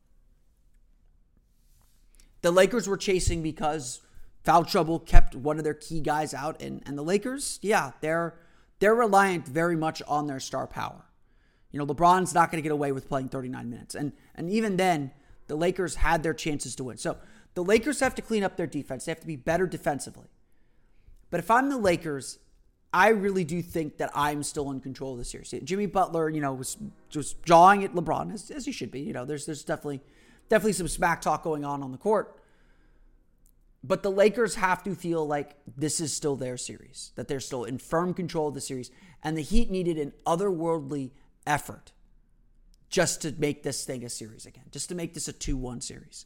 The 2.42 2.52
Lakers 2.52 2.88
were 2.88 2.98
chasing 2.98 3.42
because 3.42 4.02
Foul 4.44 4.66
trouble 4.66 5.00
kept 5.00 5.36
one 5.36 5.58
of 5.58 5.64
their 5.64 5.74
key 5.74 6.02
guys 6.02 6.34
out, 6.34 6.62
and 6.62 6.82
and 6.86 6.98
the 6.98 7.04
Lakers, 7.04 7.60
yeah, 7.62 7.92
they're 8.02 8.36
they're 8.84 8.94
reliant 8.94 9.48
very 9.48 9.78
much 9.78 10.02
on 10.10 10.28
their 10.28 10.42
star 10.42 10.68
power. 10.68 11.06
You 11.72 11.80
know, 11.80 11.86
LeBron's 11.86 12.34
not 12.34 12.52
going 12.52 12.62
to 12.62 12.62
get 12.62 12.74
away 12.74 12.92
with 12.92 13.08
playing 13.08 13.30
39 13.30 13.70
minutes, 13.70 13.96
and 13.96 14.12
and 14.36 14.50
even 14.50 14.76
then, 14.76 15.12
the 15.48 15.56
Lakers 15.56 15.96
had 15.96 16.22
their 16.22 16.34
chances 16.34 16.76
to 16.76 16.84
win. 16.84 16.98
So 16.98 17.16
the 17.54 17.64
Lakers 17.64 18.02
have 18.02 18.14
to 18.16 18.22
clean 18.22 18.44
up 18.44 18.58
their 18.58 18.68
defense. 18.68 19.06
They 19.06 19.12
have 19.12 19.22
to 19.22 19.28
be 19.28 19.38
better 19.38 19.68
defensively. 19.68 20.28
But 21.30 21.40
if 21.40 21.50
I'm 21.50 21.70
the 21.70 21.78
Lakers, 21.78 22.40
I 22.92 23.08
really 23.08 23.46
do 23.46 23.62
think 23.62 24.00
that 24.00 24.12
I'm 24.14 24.44
still 24.44 24.70
in 24.72 24.82
control 24.82 25.14
of 25.14 25.18
the 25.18 25.24
series. 25.24 25.56
Jimmy 25.64 25.86
Butler, 25.86 26.30
you 26.30 26.42
know, 26.42 26.54
was 26.54 26.76
just 27.08 27.42
jawing 27.46 27.86
at 27.86 27.94
LeBron 27.94 28.34
as, 28.34 28.52
as 28.52 28.66
he 28.66 28.74
should 28.74 28.92
be. 28.92 29.00
You 29.00 29.14
know, 29.14 29.24
there's 29.24 29.46
there's 29.46 29.64
definitely 29.64 30.02
definitely 30.50 30.74
some 30.74 30.90
smack 30.90 31.22
talk 31.22 31.42
going 31.42 31.64
on 31.64 31.84
on 31.84 31.94
the 31.94 31.98
court. 31.98 32.38
But 33.84 34.02
the 34.02 34.12
Lakers 34.12 34.56
have 34.56 34.82
to 34.84 34.96
feel 34.96 35.28
like 35.28 35.58
this 35.76 36.00
is 36.00 36.16
still 36.16 36.38
their 36.38 36.56
series, 36.56 37.12
that 37.16 37.28
they're 37.28 37.42
still 37.42 37.66
in 37.66 37.78
firm 37.78 38.14
control 38.14 38.48
of 38.48 38.54
the 38.54 38.62
series. 38.62 38.90
And 39.22 39.38
the 39.38 39.42
Heat 39.42 39.70
needed 39.70 39.98
an 39.98 40.14
otherworldly 40.26 41.12
effort 41.46 41.92
just 42.90 43.22
to 43.24 43.34
make 43.38 43.64
this 43.64 43.84
thing 43.84 44.06
a 44.06 44.10
series 44.10 44.46
again, 44.46 44.66
just 44.72 44.88
to 44.90 44.96
make 44.96 45.14
this 45.14 45.28
a 45.28 45.34
2 45.34 45.58
1 45.58 45.82
series. 45.82 46.26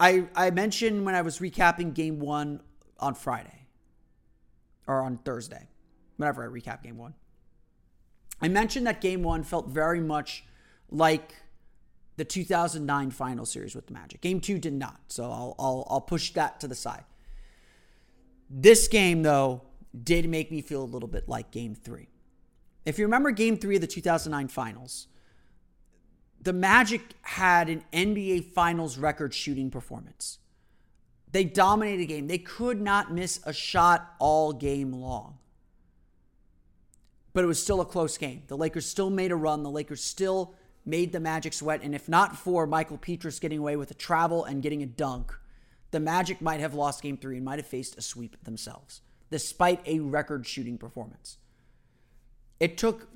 I, 0.00 0.26
I 0.34 0.50
mentioned 0.50 1.04
when 1.04 1.14
I 1.14 1.22
was 1.22 1.38
recapping 1.38 1.94
game 1.94 2.18
one 2.18 2.60
on 2.98 3.14
Friday 3.14 3.68
or 4.86 5.02
on 5.02 5.18
Thursday, 5.18 5.68
whenever 6.16 6.42
I 6.42 6.48
recap 6.48 6.82
game 6.82 6.98
one, 6.98 7.14
I 8.42 8.48
mentioned 8.48 8.86
that 8.88 9.00
game 9.00 9.22
one 9.22 9.44
felt 9.44 9.68
very 9.68 10.00
much 10.00 10.44
like 10.90 11.34
the 12.16 12.24
2009 12.24 13.10
final 13.10 13.44
series 13.44 13.74
with 13.74 13.86
the 13.86 13.92
Magic. 13.92 14.20
Game 14.20 14.40
two 14.40 14.58
did 14.58 14.72
not, 14.72 15.00
so 15.08 15.24
I'll, 15.24 15.54
I'll, 15.58 15.86
I'll 15.90 16.00
push 16.00 16.32
that 16.32 16.60
to 16.60 16.68
the 16.68 16.74
side. 16.74 17.04
This 18.48 18.88
game, 18.88 19.22
though, 19.22 19.62
did 20.02 20.28
make 20.28 20.50
me 20.50 20.60
feel 20.60 20.82
a 20.82 20.84
little 20.84 21.08
bit 21.08 21.28
like 21.28 21.50
game 21.50 21.74
three. 21.74 22.08
If 22.84 22.98
you 22.98 23.04
remember 23.04 23.30
game 23.30 23.56
three 23.56 23.76
of 23.76 23.80
the 23.80 23.86
2009 23.86 24.48
finals, 24.48 25.08
the 26.40 26.52
Magic 26.52 27.00
had 27.22 27.68
an 27.70 27.82
NBA 27.92 28.52
Finals 28.52 28.98
record 28.98 29.32
shooting 29.32 29.70
performance. 29.70 30.38
They 31.32 31.42
dominated 31.42 32.02
the 32.02 32.06
game. 32.06 32.28
They 32.28 32.38
could 32.38 32.80
not 32.80 33.12
miss 33.12 33.40
a 33.44 33.52
shot 33.52 34.14
all 34.20 34.52
game 34.52 34.92
long. 34.92 35.38
But 37.32 37.42
it 37.42 37.48
was 37.48 37.60
still 37.60 37.80
a 37.80 37.84
close 37.86 38.16
game. 38.18 38.44
The 38.46 38.56
Lakers 38.56 38.86
still 38.86 39.10
made 39.10 39.32
a 39.32 39.36
run. 39.36 39.64
The 39.64 39.70
Lakers 39.70 40.04
still 40.04 40.54
made 40.84 41.12
the 41.12 41.20
Magic 41.20 41.52
sweat. 41.52 41.80
And 41.82 41.94
if 41.94 42.08
not 42.08 42.36
for 42.36 42.66
Mickael 42.66 43.00
Pietrus 43.00 43.38
getting 43.38 43.58
away 43.58 43.76
with 43.76 43.90
a 43.90 43.94
travel 43.94 44.44
and 44.44 44.62
getting 44.62 44.82
a 44.82 44.86
dunk, 44.86 45.32
the 45.90 46.00
Magic 46.00 46.40
might 46.40 46.60
have 46.60 46.74
lost 46.74 47.02
game 47.02 47.16
three 47.16 47.36
and 47.36 47.44
might 47.44 47.58
have 47.58 47.66
faced 47.66 47.96
a 47.96 48.02
sweep 48.02 48.42
themselves, 48.44 49.00
despite 49.30 49.80
a 49.86 50.00
record 50.00 50.46
shooting 50.46 50.76
performance. 50.76 51.38
It 52.60 52.78
took, 52.78 53.08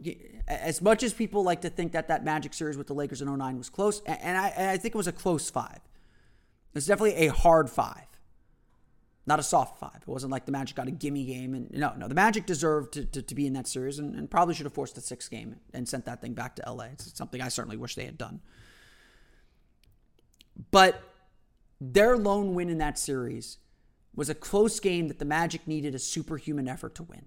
as 0.47 0.83
much 0.83 1.03
as 1.03 1.13
people 1.13 1.43
like 1.43 1.61
to 1.63 1.71
think 1.71 1.93
that 1.93 2.09
that 2.09 2.25
Magic 2.25 2.55
series 2.55 2.77
with 2.77 2.87
the 2.87 2.95
Lakers 2.95 3.23
in 3.23 3.35
09 3.35 3.59
was 3.59 3.69
close, 3.69 4.01
and 4.05 4.37
I, 4.37 4.49
and 4.49 4.71
I 4.71 4.77
think 4.77 4.95
it 4.95 4.99
was 4.99 5.07
a 5.07 5.13
close 5.13 5.49
five. 5.49 5.81
It's 6.75 6.87
definitely 6.87 7.27
a 7.27 7.33
hard 7.33 7.71
five, 7.71 8.07
not 9.29 9.39
a 9.39 9.43
soft 9.43 9.79
five. 9.79 9.97
It 10.01 10.09
wasn't 10.09 10.33
like 10.33 10.47
the 10.47 10.53
Magic 10.53 10.75
got 10.75 10.89
a 10.89 10.91
gimme 10.91 11.25
game. 11.25 11.55
And 11.55 11.71
no, 11.71 11.93
no, 11.97 12.09
the 12.09 12.15
Magic 12.15 12.47
deserved 12.47 12.95
to, 12.95 13.05
to, 13.05 13.23
to 13.23 13.35
be 13.35 13.47
in 13.47 13.53
that 13.53 13.69
series 13.69 13.99
and, 13.99 14.15
and, 14.15 14.31
probably 14.31 14.55
should 14.55 14.65
have 14.65 14.73
forced 14.73 14.97
a 14.97 15.03
six 15.03 15.29
game 15.29 15.57
and 15.75 15.87
sent 15.87 16.07
that 16.07 16.23
thing 16.23 16.33
back 16.33 16.57
to 16.57 16.73
LA. 16.73 16.85
It's 16.85 17.17
something 17.17 17.41
I 17.41 17.49
certainly 17.49 17.77
wish 17.77 17.95
they 17.95 18.07
had 18.07 18.17
done. 18.17 18.41
But 20.71 21.03
their 21.79 22.17
lone 22.17 22.55
win 22.55 22.71
in 22.71 22.79
that 22.79 22.99
series 22.99 23.59
was 24.15 24.31
a 24.31 24.35
close 24.35 24.81
game 24.81 25.09
that 25.09 25.19
the 25.19 25.25
Magic 25.27 25.69
needed 25.69 25.95
a 25.95 25.99
superhuman 25.99 26.67
effort 26.67 26.95
to 26.97 27.03
win. 27.03 27.27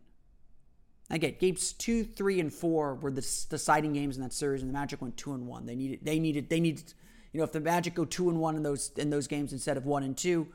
Again, 1.12 1.36
games 1.39 1.72
two, 1.74 2.03
three, 2.03 2.39
and 2.39 2.51
four 2.51 2.96
were 2.96 3.12
the 3.12 3.22
deciding 3.50 3.93
games 3.93 4.15
in 4.15 4.24
that 4.24 4.34
series, 4.34 4.62
and 4.62 4.70
the 4.70 4.74
Magic 4.74 5.01
went 5.01 5.17
two 5.17 5.34
and 5.34 5.46
one. 5.46 5.67
They 5.67 5.75
needed, 5.75 6.00
they 6.01 6.20
needed, 6.20 6.50
they 6.50 6.60
needed. 6.60 6.93
You 7.31 7.39
know, 7.39 7.43
if 7.43 7.51
the 7.51 7.60
Magic 7.60 7.93
go 7.93 8.05
two 8.05 8.29
and 8.29 8.39
one 8.39 8.55
in 8.55 8.63
those 8.63 8.91
in 8.98 9.10
those 9.10 9.27
games 9.27 9.53
instead 9.53 9.77
of 9.77 9.86
one 9.86 10.03
and 10.03 10.17
two, 10.17 10.48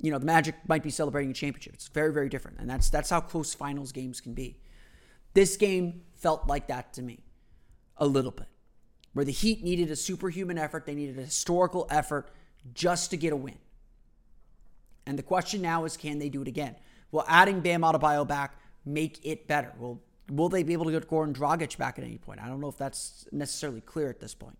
you 0.00 0.10
know, 0.10 0.18
the 0.18 0.26
Magic 0.26 0.54
might 0.68 0.82
be 0.82 0.90
celebrating 0.90 1.30
a 1.30 1.34
championship. 1.34 1.74
It's 1.74 1.88
very, 1.88 2.12
very 2.12 2.28
different, 2.28 2.58
and 2.60 2.70
that's 2.70 2.88
that's 2.90 3.10
how 3.10 3.20
close 3.20 3.54
finals 3.54 3.92
games 3.92 4.20
can 4.20 4.34
be. 4.34 4.56
This 5.34 5.56
game 5.56 6.02
felt 6.14 6.46
like 6.46 6.68
that 6.68 6.92
to 6.94 7.02
me, 7.02 7.20
a 7.96 8.06
little 8.06 8.30
bit, 8.30 8.48
where 9.12 9.24
the 9.24 9.32
Heat 9.32 9.62
needed 9.62 9.90
a 9.90 9.96
superhuman 9.96 10.58
effort. 10.58 10.86
They 10.86 10.94
needed 10.94 11.18
a 11.18 11.22
historical 11.22 11.86
effort 11.90 12.30
just 12.74 13.10
to 13.10 13.16
get 13.16 13.32
a 13.32 13.36
win. 13.36 13.58
And 15.06 15.18
the 15.18 15.22
question 15.22 15.62
now 15.62 15.84
is, 15.84 15.96
can 15.96 16.18
they 16.18 16.28
do 16.28 16.42
it 16.42 16.48
again? 16.48 16.76
Will 17.10 17.24
adding 17.26 17.60
Bam 17.60 17.80
Adebayo 17.80 18.26
back 18.26 18.56
make 18.84 19.24
it 19.24 19.46
better? 19.46 19.72
Will 19.78 20.02
will 20.30 20.48
they 20.48 20.62
be 20.62 20.74
able 20.74 20.84
to 20.84 20.92
get 20.92 21.08
Goran 21.08 21.32
Dragic 21.32 21.76
back 21.78 21.98
at 21.98 22.04
any 22.04 22.18
point? 22.18 22.40
I 22.40 22.46
don't 22.46 22.60
know 22.60 22.68
if 22.68 22.76
that's 22.76 23.26
necessarily 23.32 23.80
clear 23.80 24.10
at 24.10 24.20
this 24.20 24.34
point. 24.34 24.58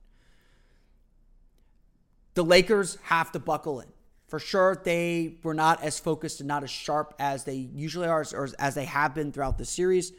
The 2.34 2.44
Lakers 2.44 2.96
have 3.04 3.32
to 3.32 3.38
buckle 3.38 3.80
in. 3.80 3.88
For 4.28 4.38
sure, 4.38 4.80
they 4.84 5.36
were 5.42 5.54
not 5.54 5.82
as 5.82 5.98
focused 5.98 6.40
and 6.40 6.48
not 6.48 6.62
as 6.62 6.70
sharp 6.70 7.14
as 7.18 7.44
they 7.44 7.54
usually 7.54 8.06
are, 8.06 8.24
or 8.34 8.48
as 8.58 8.74
they 8.74 8.84
have 8.84 9.14
been 9.14 9.32
throughout 9.32 9.56
the 9.56 9.64
series. 9.64 10.12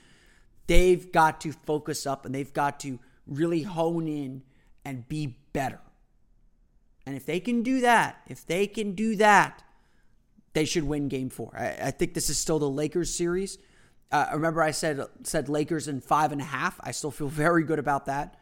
They've 0.65 1.11
got 1.11 1.41
to 1.41 1.51
focus 1.51 2.07
up 2.07 2.25
and 2.25 2.33
they've 2.33 2.53
got 2.53 2.79
to 2.81 2.99
really 3.27 3.61
hone 3.61 4.07
in 4.07 4.43
and 4.83 5.07
be 5.07 5.37
better. 5.53 5.79
And 7.05 7.15
if 7.15 7.25
they 7.25 7.39
can 7.39 7.61
do 7.61 7.81
that, 7.81 8.21
if 8.27 8.45
they 8.45 8.67
can 8.67 8.93
do 8.93 9.15
that, 9.17 9.63
they 10.53 10.65
should 10.65 10.83
win 10.83 11.07
game 11.07 11.29
four. 11.29 11.55
I, 11.55 11.87
I 11.87 11.91
think 11.91 12.13
this 12.13 12.29
is 12.29 12.37
still 12.37 12.59
the 12.59 12.69
Lakers 12.69 13.13
series. 13.13 13.59
Uh, 14.11 14.27
remember, 14.33 14.63
I 14.63 14.71
said 14.71 15.01
said 15.23 15.49
Lakers 15.49 15.87
in 15.87 16.01
five 16.01 16.31
and 16.31 16.41
a 16.41 16.45
half. 16.45 16.79
I 16.81 16.91
still 16.91 17.11
feel 17.11 17.27
very 17.29 17.63
good 17.63 17.79
about 17.79 18.07
that, 18.07 18.38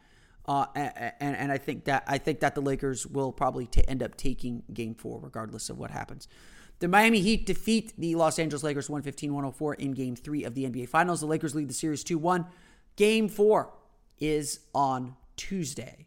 uh, 0.47 0.65
and, 0.75 1.35
and, 1.35 1.51
I 1.51 1.57
think 1.57 1.85
that 1.85 2.03
I 2.07 2.17
think 2.17 2.39
that 2.39 2.55
the 2.55 2.61
Lakers 2.61 3.05
will 3.05 3.33
probably 3.33 3.65
t- 3.67 3.83
end 3.87 4.01
up 4.01 4.15
taking 4.15 4.63
Game 4.73 4.95
Four, 4.95 5.19
regardless 5.19 5.69
of 5.69 5.77
what 5.77 5.91
happens. 5.91 6.27
The 6.79 6.87
Miami 6.87 7.19
Heat 7.19 7.45
defeat 7.45 7.93
the 7.97 8.15
Los 8.15 8.39
Angeles 8.39 8.63
Lakers 8.63 8.87
115-104 8.87 9.75
in 9.75 9.91
Game 9.91 10.15
Three 10.15 10.43
of 10.43 10.53
the 10.53 10.63
NBA 10.63 10.87
Finals. 10.87 11.19
The 11.19 11.25
Lakers 11.25 11.53
lead 11.53 11.69
the 11.69 11.73
series 11.73 12.03
2-1. 12.03 12.47
Game 12.95 13.27
Four 13.27 13.73
is 14.19 14.61
on 14.73 15.15
Tuesday. 15.35 16.06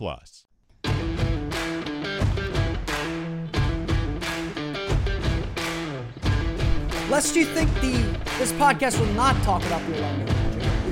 Plus. 0.01 0.45
Lest 7.07 7.35
you 7.35 7.45
think 7.45 7.71
the 7.81 7.91
this 8.39 8.51
podcast 8.53 8.99
will 8.99 9.13
not 9.13 9.35
talk 9.43 9.63
about 9.67 9.85
the 9.85 9.93
Orlando 9.97 10.41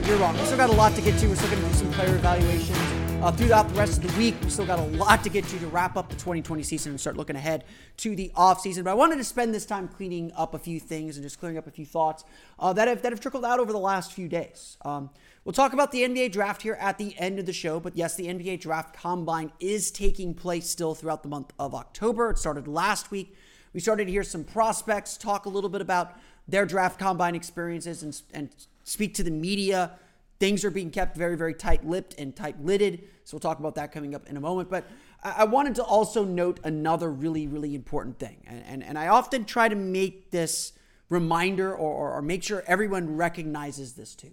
you're 0.10 0.18
wrong. 0.18 0.36
We 0.38 0.44
still 0.46 0.58
got 0.58 0.72
a 0.72 0.74
lot 0.74 0.96
to 0.96 1.02
get 1.04 1.20
to. 1.20 1.28
We're 1.28 1.36
still 1.36 1.52
going 1.52 1.62
to 1.62 1.70
do 1.70 1.74
some 1.76 1.92
player 1.92 2.16
evaluations 2.16 2.80
uh, 3.22 3.32
throughout 3.32 3.70
the 3.70 3.76
rest 3.76 4.04
of 4.04 4.12
the 4.12 4.18
week. 4.18 4.34
We 4.42 4.50
still 4.50 4.66
got 4.66 4.80
a 4.80 4.84
lot 4.84 5.24
to 5.24 5.30
get 5.30 5.46
to 5.46 5.60
to 5.60 5.68
wrap 5.68 5.96
up 5.98 6.10
the 6.10 6.16
2020 6.16 6.64
season 6.64 6.94
and 6.94 7.00
start 7.00 7.16
looking 7.16 7.36
ahead 7.36 7.64
to 7.98 8.16
the 8.16 8.32
off 8.36 8.60
season. 8.60 8.84
But 8.84 8.90
I 8.90 8.94
wanted 8.96 9.18
to 9.18 9.24
spend 9.24 9.54
this 9.54 9.68
time 9.68 9.88
cleaning 9.88 10.32
up 10.36 10.56
a 10.56 10.60
few 10.60 10.80
things 10.80 11.16
and 11.16 11.24
just 11.24 11.40
clearing 11.40 11.60
up 11.60 11.68
a 11.68 11.72
few 11.72 11.86
thoughts 11.86 12.24
uh, 12.58 12.74
that 12.74 12.88
have 12.88 13.04
that 13.04 13.12
have 13.12 13.20
trickled 13.20 13.46
out 13.46 13.60
over 13.60 13.72
the 13.72 13.78
last 13.78 14.14
few 14.14 14.28
days. 14.28 14.78
Um, 14.84 15.12
we'll 15.44 15.54
talk 15.54 15.74
about 15.74 15.92
the 15.92 16.04
NBA 16.04 16.32
draft 16.32 16.62
here 16.62 16.78
at 16.80 16.98
the 16.98 17.18
end 17.18 17.40
of 17.40 17.46
the 17.46 17.54
show. 17.54 17.80
But 17.80 17.96
yes, 17.96 18.16
the 18.16 18.28
NBA 18.28 18.60
draft 18.62 18.96
combine 18.96 19.52
is 19.60 19.92
taking 19.92 20.34
place 20.34 20.70
still 20.70 20.96
throughout 20.96 21.24
the 21.24 21.30
month 21.30 21.54
of 21.60 21.74
October. 21.74 22.30
It 22.32 22.38
started 22.38 22.68
last 22.68 23.12
week. 23.12 23.36
We 23.74 23.80
started 23.80 24.06
to 24.06 24.12
hear 24.12 24.24
some 24.24 24.44
prospects 24.44 25.18
talk 25.18 25.46
a 25.46 25.50
little 25.50 25.70
bit 25.70 25.82
about 25.82 26.18
their 26.48 26.66
draft 26.66 27.00
combine 27.00 27.36
experiences 27.36 28.04
and, 28.04 28.22
and 28.34 28.50
speak 28.84 29.14
to 29.16 29.24
the 29.24 29.32
media. 29.32 29.92
Things 30.40 30.64
are 30.66 30.72
being 30.72 30.90
kept 30.90 31.16
very, 31.16 31.36
very 31.36 31.54
tight 31.54 31.86
lipped 31.86 32.16
and 32.18 32.36
tight 32.36 32.64
lidded. 32.64 33.04
So 33.26 33.36
we'll 33.36 33.42
talk 33.42 33.60
about 33.60 33.76
that 33.76 33.92
coming 33.92 34.16
up 34.16 34.28
in 34.28 34.38
a 34.38 34.42
moment. 34.42 34.70
But 34.70 34.86
I 35.22 35.44
wanted 35.44 35.76
to 35.76 35.84
also 35.84 36.24
note 36.24 36.60
another 36.64 37.12
really, 37.12 37.46
really 37.48 37.76
important 37.76 38.18
thing. 38.20 38.38
And, 38.48 38.64
and, 38.66 38.84
and 38.84 38.98
I 38.98 39.10
often 39.10 39.46
try 39.46 39.68
to 39.68 39.76
make 39.76 40.32
this 40.32 40.74
reminder 41.10 41.72
or, 41.72 41.92
or, 41.92 42.14
or 42.14 42.22
make 42.22 42.42
sure 42.42 42.64
everyone 42.68 43.18
recognizes 43.18 43.94
this 43.94 44.16
too. 44.16 44.32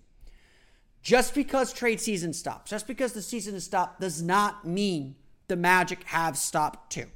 Just 1.06 1.36
because 1.36 1.72
trade 1.72 2.00
season 2.00 2.32
stops, 2.32 2.68
just 2.68 2.88
because 2.88 3.12
the 3.12 3.22
season 3.22 3.54
has 3.54 3.62
stopped, 3.62 4.00
does 4.00 4.20
not 4.20 4.66
mean 4.66 5.14
the 5.46 5.54
Magic 5.54 6.02
have 6.02 6.36
stopped 6.36 6.90
too. 6.90 7.06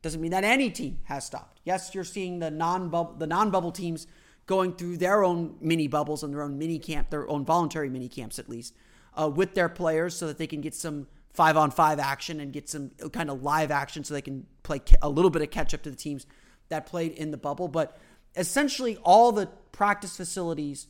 Doesn't 0.00 0.20
mean 0.20 0.30
that 0.30 0.44
any 0.44 0.70
team 0.70 1.00
has 1.02 1.26
stopped. 1.26 1.58
Yes, 1.64 1.92
you're 1.92 2.04
seeing 2.04 2.38
the 2.38 2.52
non 2.52 2.88
the 3.18 3.26
non 3.26 3.50
bubble 3.50 3.72
teams 3.72 4.06
going 4.46 4.74
through 4.74 4.98
their 4.98 5.24
own 5.24 5.56
mini 5.60 5.88
bubbles 5.88 6.22
and 6.22 6.32
their 6.32 6.42
own 6.42 6.56
mini 6.56 6.78
camp, 6.78 7.10
their 7.10 7.28
own 7.28 7.44
voluntary 7.44 7.90
mini 7.90 8.08
camps 8.08 8.38
at 8.38 8.48
least, 8.48 8.76
uh, 9.20 9.28
with 9.28 9.54
their 9.54 9.68
players 9.68 10.14
so 10.14 10.28
that 10.28 10.38
they 10.38 10.46
can 10.46 10.60
get 10.60 10.72
some 10.72 11.08
five 11.34 11.56
on 11.56 11.72
five 11.72 11.98
action 11.98 12.38
and 12.38 12.52
get 12.52 12.68
some 12.68 12.92
kind 13.12 13.28
of 13.28 13.42
live 13.42 13.72
action 13.72 14.04
so 14.04 14.14
they 14.14 14.22
can 14.22 14.46
play 14.62 14.80
a 15.02 15.08
little 15.08 15.32
bit 15.32 15.42
of 15.42 15.50
catch 15.50 15.74
up 15.74 15.82
to 15.82 15.90
the 15.90 15.96
teams 15.96 16.26
that 16.68 16.86
played 16.86 17.10
in 17.10 17.32
the 17.32 17.36
bubble. 17.36 17.66
But 17.66 17.98
essentially, 18.36 18.98
all 18.98 19.32
the 19.32 19.48
practice 19.72 20.16
facilities 20.16 20.86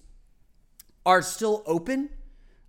are 1.06 1.22
still 1.22 1.62
open 1.64 2.10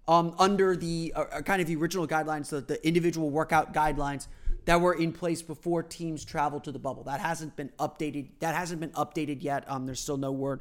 um, 0.07 0.35
under 0.39 0.75
the 0.75 1.13
uh, 1.15 1.25
uh 1.31 1.41
kind 1.41 1.61
of 1.61 1.67
the 1.67 1.75
original 1.75 2.07
guidelines, 2.07 2.49
the, 2.49 2.61
the 2.61 2.85
individual 2.87 3.29
workout 3.29 3.73
guidelines 3.73 4.27
that 4.65 4.81
were 4.81 4.93
in 4.93 5.13
place 5.13 5.41
before 5.41 5.81
teams 5.81 6.25
traveled 6.25 6.65
to 6.65 6.71
the 6.71 6.79
bubble. 6.79 7.03
That 7.03 7.21
hasn't 7.21 7.55
been 7.55 7.69
updated. 7.79 8.27
That 8.39 8.53
hasn't 8.53 8.81
been 8.81 8.91
updated 8.91 9.41
yet. 9.41 9.63
Um, 9.69 9.85
there's 9.85 10.01
still 10.01 10.17
no 10.17 10.31
word 10.31 10.59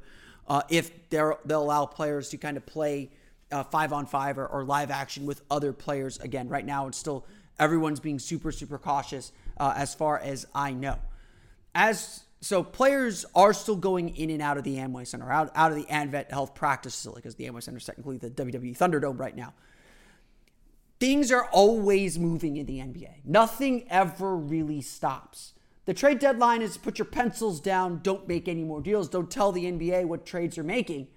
uh, 0.48 0.62
if 0.68 0.90
they'll 1.10 1.38
allow 1.48 1.86
players 1.86 2.28
to 2.30 2.36
kind 2.36 2.56
of 2.56 2.64
play 2.66 3.10
uh, 3.50 3.62
five 3.64 3.92
on 3.92 4.06
five 4.06 4.38
or, 4.38 4.46
or, 4.46 4.64
live 4.64 4.90
action 4.90 5.26
with 5.26 5.40
other 5.50 5.72
players 5.72 6.18
again. 6.18 6.48
Right 6.48 6.66
now, 6.66 6.88
it's 6.88 6.98
still 6.98 7.24
everyone's 7.58 8.00
being 8.00 8.18
super 8.18 8.52
super 8.52 8.78
cautious 8.78 9.32
uh, 9.58 9.74
as 9.76 9.94
far 9.94 10.18
as 10.18 10.46
I 10.54 10.72
know. 10.72 10.98
As 11.74 12.22
so, 12.40 12.62
players 12.62 13.24
are 13.34 13.52
still 13.54 13.76
going 13.76 14.10
in 14.16 14.30
and 14.30 14.42
out 14.42 14.58
of 14.58 14.64
the 14.64 14.76
Amway 14.76 15.06
Center, 15.06 15.32
out 15.32 15.50
out 15.54 15.72
of 15.72 15.76
the 15.76 15.88
Advent 15.90 16.30
Health 16.30 16.54
Practice 16.54 16.94
Facility 16.94 17.22
because 17.22 17.34
the 17.36 17.46
Amway 17.48 17.62
Center 17.62 17.78
is 17.78 17.84
technically 17.84 18.18
the 18.18 18.30
WWE 18.30 18.76
Thunderdome 18.76 19.18
right 19.18 19.34
now. 19.36 19.54
things 20.98 21.30
are 21.30 21.46
always 21.46 22.18
moving 22.18 22.56
in 22.56 22.66
the 22.66 22.78
NBA. 22.78 23.24
Nothing 23.24 23.86
ever 23.90 24.36
really 24.36 24.80
stops. 24.80 25.54
The 25.84 25.94
trade 25.94 26.18
deadline 26.18 26.62
is 26.62 26.76
put 26.78 26.98
your 26.98 27.06
pencils 27.06 27.60
down, 27.60 28.00
don't 28.02 28.26
make 28.26 28.48
any 28.48 28.64
more 28.64 28.80
deals, 28.80 29.08
don't 29.08 29.30
tell 29.30 29.52
the 29.52 29.64
NBA 29.64 30.06
what 30.06 30.26
trades 30.26 30.56
you're 30.56 30.64
making. 30.64 31.08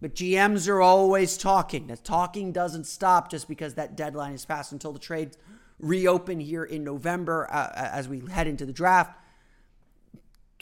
But 0.00 0.14
GMs 0.14 0.68
are 0.68 0.82
always 0.82 1.38
talking. 1.38 1.86
The 1.86 1.96
talking 1.96 2.52
doesn't 2.52 2.86
stop 2.86 3.30
just 3.30 3.48
because 3.48 3.74
that 3.74 3.96
deadline 3.96 4.34
is 4.34 4.44
passed 4.44 4.72
until 4.72 4.92
the 4.92 4.98
trades 4.98 5.38
reopen 5.78 6.40
here 6.40 6.64
in 6.64 6.84
November 6.84 7.48
uh, 7.50 7.70
as 7.74 8.08
we 8.08 8.20
head 8.30 8.46
into 8.46 8.66
the 8.66 8.72
draft. 8.72 9.16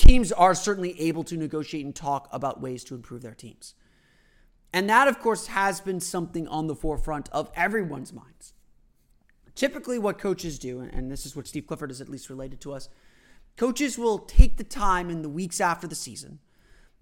Teams 0.01 0.33
are 0.33 0.55
certainly 0.55 0.99
able 0.99 1.23
to 1.25 1.37
negotiate 1.37 1.85
and 1.85 1.95
talk 1.95 2.27
about 2.33 2.59
ways 2.59 2.85
to 2.85 2.95
improve 2.95 3.21
their 3.21 3.35
teams. 3.35 3.75
And 4.73 4.89
that, 4.89 5.09
of 5.09 5.19
course, 5.19 5.49
has 5.49 5.83
been 5.83 6.01
something 6.01 6.49
on 6.49 6.69
the 6.69 6.75
forefront 6.75 7.29
of 7.33 7.51
everyone's 7.55 8.11
minds. 8.11 8.55
Typically, 9.55 9.99
what 9.99 10.19
coaches 10.19 10.59
do, 10.59 10.81
and 10.81 11.13
this 11.13 11.27
is 11.27 11.37
what 11.37 11.47
Steve 11.47 11.67
Clifford 11.67 11.91
has 11.91 12.01
at 12.01 12.09
least 12.09 12.31
related 12.31 12.63
to 12.63 12.73
us, 12.73 12.89
coaches 13.59 13.99
will 13.99 14.21
take 14.21 14.57
the 14.57 14.65
time 14.65 15.11
in 15.11 15.21
the 15.21 15.29
weeks 15.29 15.61
after 15.61 15.87
the 15.87 15.95
season, 15.95 16.39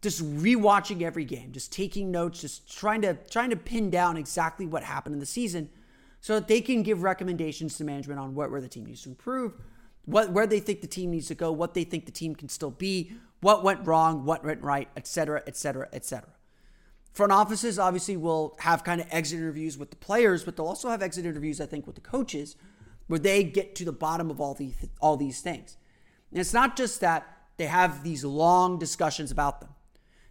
just 0.03 0.21
rewatching 0.21 1.03
every 1.03 1.25
game, 1.25 1.53
just 1.53 1.73
taking 1.73 2.11
notes, 2.11 2.41
just 2.41 2.69
trying 2.69 3.03
to 3.03 3.15
trying 3.31 3.51
to 3.51 3.57
pin 3.57 3.91
down 3.91 4.17
exactly 4.17 4.67
what 4.67 4.83
happened 4.83 5.13
in 5.13 5.21
the 5.21 5.27
season, 5.27 5.71
so 6.21 6.35
that 6.35 6.49
they 6.49 6.61
can 6.61 6.83
give 6.83 7.05
recommendations 7.05 7.77
to 7.77 7.85
management 7.85 8.19
on 8.19 8.35
what 8.35 8.51
where 8.51 8.61
the 8.61 8.69
team 8.69 8.87
needs 8.87 9.03
to 9.03 9.09
improve, 9.09 9.55
what 10.09 10.33
where 10.33 10.47
they 10.47 10.59
think 10.59 10.81
the 10.81 10.87
team 10.87 11.11
needs 11.11 11.29
to 11.29 11.35
go, 11.35 11.53
what 11.53 11.75
they 11.75 11.85
think 11.85 12.07
the 12.07 12.13
team 12.13 12.35
can 12.35 12.49
still 12.49 12.71
be, 12.71 13.13
what 13.41 13.63
went 13.63 13.87
wrong, 13.87 14.25
what 14.25 14.43
went 14.43 14.63
right, 14.63 14.89
et 14.97 15.07
cetera, 15.07 15.43
et 15.47 15.57
cetera, 15.57 15.87
et 15.93 16.05
cetera. 16.05 16.33
Front 17.13 17.33
offices 17.33 17.79
obviously 17.79 18.17
will 18.17 18.57
have 18.61 18.85
kind 18.85 19.01
of 19.01 19.07
exit 19.11 19.39
interviews 19.39 19.77
with 19.77 19.91
the 19.91 19.97
players, 19.97 20.45
but 20.45 20.57
they'll 20.57 20.67
also 20.67 20.89
have 20.89 21.03
exit 21.03 21.27
interviews, 21.27 21.61
I 21.61 21.67
think, 21.67 21.87
with 21.87 21.95
the 21.95 22.01
coaches, 22.01 22.57
where 23.07 23.19
they 23.19 23.45
get 23.45 23.75
to 23.77 23.85
the 23.85 23.93
bottom 23.93 24.31
of 24.31 24.41
all 24.41 24.55
these 24.55 24.75
all 25.01 25.17
these 25.17 25.41
things. 25.43 25.77
And 26.31 26.41
it's 26.41 26.55
not 26.55 26.77
just 26.77 27.01
that 27.01 27.27
they 27.59 27.67
have 27.67 28.03
these 28.03 28.25
long 28.25 28.79
discussions 28.79 29.31
about 29.31 29.61
them. 29.61 29.71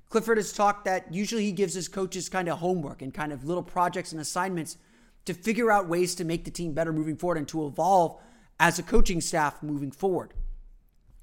Clifford 0.10 0.38
has 0.38 0.54
talked 0.54 0.86
that 0.86 1.14
usually 1.14 1.44
he 1.44 1.52
gives 1.52 1.74
his 1.74 1.88
coaches 1.88 2.30
kind 2.30 2.48
of 2.48 2.60
homework 2.60 3.02
and 3.02 3.14
kind 3.14 3.32
of 3.32 3.44
little 3.44 3.64
projects 3.64 4.12
and 4.12 4.22
assignments 4.22 4.78
to 5.26 5.34
figure 5.34 5.70
out 5.70 5.90
ways 5.90 6.16
to 6.16 6.24
make 6.24 6.46
the 6.46 6.52
team 6.52 6.72
better 6.72 6.94
moving 6.94 7.18
forward 7.18 7.38
and 7.38 7.48
to 7.50 7.68
evolve 7.68 8.20
as 8.60 8.80
a 8.80 8.84
coaching 8.84 9.22
staff 9.22 9.62
moving 9.62 9.92
forward. 9.92 10.34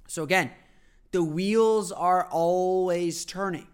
So 0.06 0.22
again, 0.22 0.50
the 1.12 1.22
wheels 1.22 1.92
are 1.92 2.28
always 2.30 3.24
turning. 3.24 3.66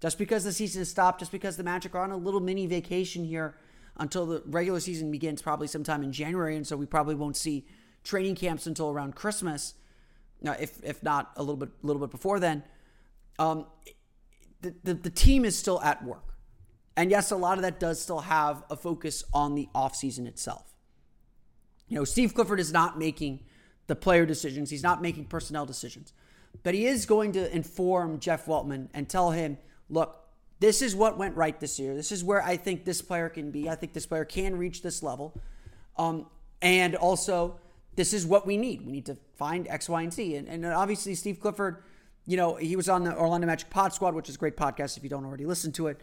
Just 0.00 0.18
because 0.18 0.44
the 0.44 0.52
season 0.52 0.84
stopped, 0.86 1.18
just 1.18 1.30
because 1.30 1.56
the 1.56 1.62
Magic 1.62 1.94
are 1.94 2.02
on 2.02 2.10
a 2.10 2.16
little 2.16 2.40
mini 2.40 2.66
vacation 2.66 3.24
here 3.24 3.56
until 3.98 4.24
the 4.24 4.42
regular 4.46 4.80
season 4.80 5.10
begins, 5.10 5.42
probably 5.42 5.66
sometime 5.66 6.02
in 6.02 6.10
January, 6.10 6.56
and 6.56 6.66
so 6.66 6.76
we 6.76 6.86
probably 6.86 7.14
won't 7.14 7.36
see 7.36 7.66
training 8.02 8.34
camps 8.34 8.66
until 8.66 8.90
around 8.90 9.14
Christmas, 9.14 9.74
if 10.42 10.82
if 10.82 11.02
not 11.02 11.32
a 11.36 11.42
little 11.42 11.58
bit 11.58 11.68
a 11.82 11.86
little 11.86 12.00
bit 12.00 12.10
before 12.10 12.40
then. 12.40 12.62
Um, 13.38 13.66
the, 14.62 14.74
the, 14.84 14.94
the 14.94 15.10
team 15.10 15.44
is 15.44 15.56
still 15.56 15.80
at 15.82 16.04
work. 16.04 16.34
And 16.96 17.10
yes, 17.10 17.30
a 17.30 17.36
lot 17.36 17.58
of 17.58 17.62
that 17.62 17.80
does 17.80 18.00
still 18.00 18.20
have 18.20 18.62
a 18.70 18.76
focus 18.76 19.24
on 19.32 19.54
the 19.54 19.68
offseason 19.74 20.26
itself. 20.26 20.69
You 21.90 21.96
know, 21.96 22.04
Steve 22.04 22.34
Clifford 22.34 22.60
is 22.60 22.72
not 22.72 22.98
making 22.98 23.40
the 23.88 23.96
player 23.96 24.24
decisions, 24.24 24.70
he's 24.70 24.84
not 24.84 25.02
making 25.02 25.24
personnel 25.24 25.66
decisions, 25.66 26.12
but 26.62 26.72
he 26.72 26.86
is 26.86 27.04
going 27.04 27.32
to 27.32 27.54
inform 27.54 28.20
Jeff 28.20 28.46
Weltman 28.46 28.88
and 28.94 29.08
tell 29.08 29.32
him, 29.32 29.58
look, 29.90 30.16
this 30.60 30.80
is 30.82 30.94
what 30.94 31.18
went 31.18 31.36
right 31.36 31.58
this 31.58 31.80
year. 31.80 31.94
This 31.94 32.12
is 32.12 32.22
where 32.22 32.42
I 32.42 32.56
think 32.56 32.84
this 32.84 33.02
player 33.02 33.28
can 33.28 33.50
be. 33.50 33.68
I 33.68 33.74
think 33.74 33.92
this 33.92 34.06
player 34.06 34.24
can 34.24 34.56
reach 34.56 34.82
this 34.82 35.02
level. 35.02 35.34
Um, 35.96 36.26
and 36.62 36.94
also, 36.94 37.58
this 37.96 38.12
is 38.12 38.26
what 38.26 38.46
we 38.46 38.56
need. 38.56 38.86
We 38.86 38.92
need 38.92 39.06
to 39.06 39.16
find 39.34 39.66
X, 39.66 39.88
Y, 39.88 40.02
and 40.02 40.12
Z. 40.12 40.36
And, 40.36 40.48
and 40.48 40.66
obviously, 40.66 41.14
Steve 41.14 41.40
Clifford, 41.40 41.82
you 42.26 42.36
know, 42.36 42.56
he 42.56 42.76
was 42.76 42.88
on 42.88 43.04
the 43.04 43.16
Orlando 43.16 43.46
Magic 43.46 43.70
Pod 43.70 43.94
Squad, 43.94 44.14
which 44.14 44.28
is 44.28 44.36
a 44.36 44.38
great 44.38 44.56
podcast 44.56 44.96
if 44.96 45.02
you 45.02 45.08
don't 45.08 45.24
already 45.24 45.46
listen 45.46 45.72
to 45.72 45.88
it, 45.88 46.00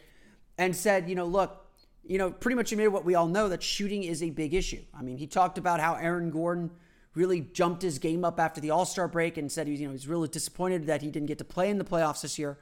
and 0.57 0.75
said, 0.75 1.07
you 1.07 1.15
know, 1.15 1.25
look, 1.25 1.66
you 2.07 2.17
know, 2.17 2.31
pretty 2.31 2.55
much 2.55 2.71
admitted 2.71 2.91
what 2.91 3.05
we 3.05 3.15
all 3.15 3.27
know 3.27 3.49
that 3.49 3.61
shooting 3.61 4.03
is 4.03 4.23
a 4.23 4.29
big 4.29 4.53
issue. 4.53 4.81
I 4.97 5.01
mean, 5.01 5.17
he 5.17 5.27
talked 5.27 5.57
about 5.57 5.79
how 5.79 5.95
Aaron 5.95 6.29
Gordon 6.29 6.71
really 7.13 7.41
jumped 7.41 7.81
his 7.81 7.99
game 7.99 8.23
up 8.23 8.39
after 8.39 8.61
the 8.61 8.69
All 8.69 8.85
Star 8.85 9.07
break 9.07 9.37
and 9.37 9.51
said 9.51 9.67
he 9.67 9.71
was, 9.71 9.81
you 9.81 9.87
know, 9.87 9.93
he's 9.93 10.07
really 10.07 10.27
disappointed 10.27 10.85
that 10.87 11.01
he 11.01 11.09
didn't 11.09 11.27
get 11.27 11.37
to 11.39 11.43
play 11.43 11.69
in 11.69 11.77
the 11.77 11.83
playoffs 11.83 12.21
this 12.21 12.37
year. 12.37 12.57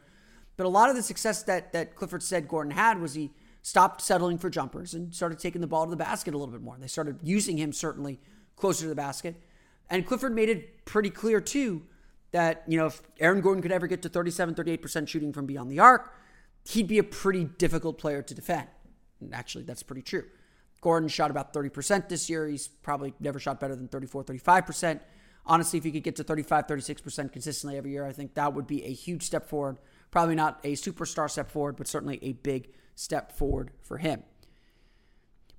But 0.58 0.66
a 0.66 0.70
lot 0.70 0.90
of 0.90 0.96
the 0.96 1.04
success 1.04 1.44
that 1.44 1.74
that 1.74 1.96
Clifford 1.96 2.24
said 2.24 2.48
Gordon 2.48 2.72
had 2.72 3.02
was 3.02 3.14
he 3.14 3.32
stopped 3.62 4.02
settling 4.02 4.38
for 4.38 4.50
jumpers 4.50 4.94
and 4.94 5.14
started 5.14 5.40
taking 5.40 5.60
the 5.60 5.68
ball 5.68 5.86
to 5.86 5.90
the 5.90 5.98
basket 5.98 6.34
a 6.34 6.38
little 6.38 6.52
bit 6.52 6.62
more. 6.62 6.78
They 6.80 6.88
started 6.88 7.20
using 7.22 7.58
him 7.58 7.74
certainly 7.74 8.20
closer 8.56 8.84
to 8.84 8.90
the 8.90 8.96
basket. 8.96 9.36
And 9.90 10.06
Clifford 10.06 10.34
made 10.34 10.50
it 10.50 10.86
pretty 10.86 11.10
clear 11.10 11.42
too 11.42 11.84
that, 12.32 12.64
you 12.68 12.78
know, 12.78 12.88
if 12.88 13.02
Aaron 13.20 13.42
Gordon 13.42 13.62
could 13.62 13.72
ever 13.72 13.88
get 13.88 14.02
to 14.04 14.10
37, 14.10 14.56
38% 14.56 15.08
shooting 15.08 15.34
from 15.34 15.46
beyond 15.46 15.72
the 15.72 15.80
arc, 15.80 16.14
he'd 16.70 16.88
be 16.88 16.98
a 16.98 17.04
pretty 17.04 17.44
difficult 17.44 17.98
player 17.98 18.22
to 18.22 18.34
defend. 18.34 18.68
Actually, 19.34 19.64
that's 19.64 19.84
pretty 19.84 20.02
true. 20.02 20.26
Gordon 20.82 21.10
shot 21.10 21.32
about 21.32 21.54
30% 21.54 22.10
this 22.10 22.30
year. 22.30 22.48
He's 22.48 22.68
probably 22.68 23.14
never 23.20 23.40
shot 23.40 23.60
better 23.60 23.76
than 23.76 23.88
34, 23.88 24.24
35%. 24.26 25.00
Honestly, 25.48 25.78
if 25.78 25.84
he 25.84 25.92
could 25.92 26.04
get 26.04 26.16
to 26.16 26.24
35, 26.24 26.68
36% 26.68 27.32
consistently 27.32 27.78
every 27.78 27.92
year, 27.92 28.06
I 28.06 28.12
think 28.12 28.34
that 28.34 28.54
would 28.54 28.68
be 28.68 28.84
a 28.84 28.92
huge 28.92 29.24
step 29.24 29.48
forward 29.48 29.78
Probably 30.16 30.36
not 30.36 30.62
a 30.64 30.76
superstar 30.76 31.30
step 31.30 31.52
forward, 31.52 31.76
but 31.76 31.90
certainly 31.90 32.20
a 32.22 32.32
big 32.32 32.70
step 32.96 33.34
forward 33.34 33.72
for 33.82 33.98
him. 33.98 34.24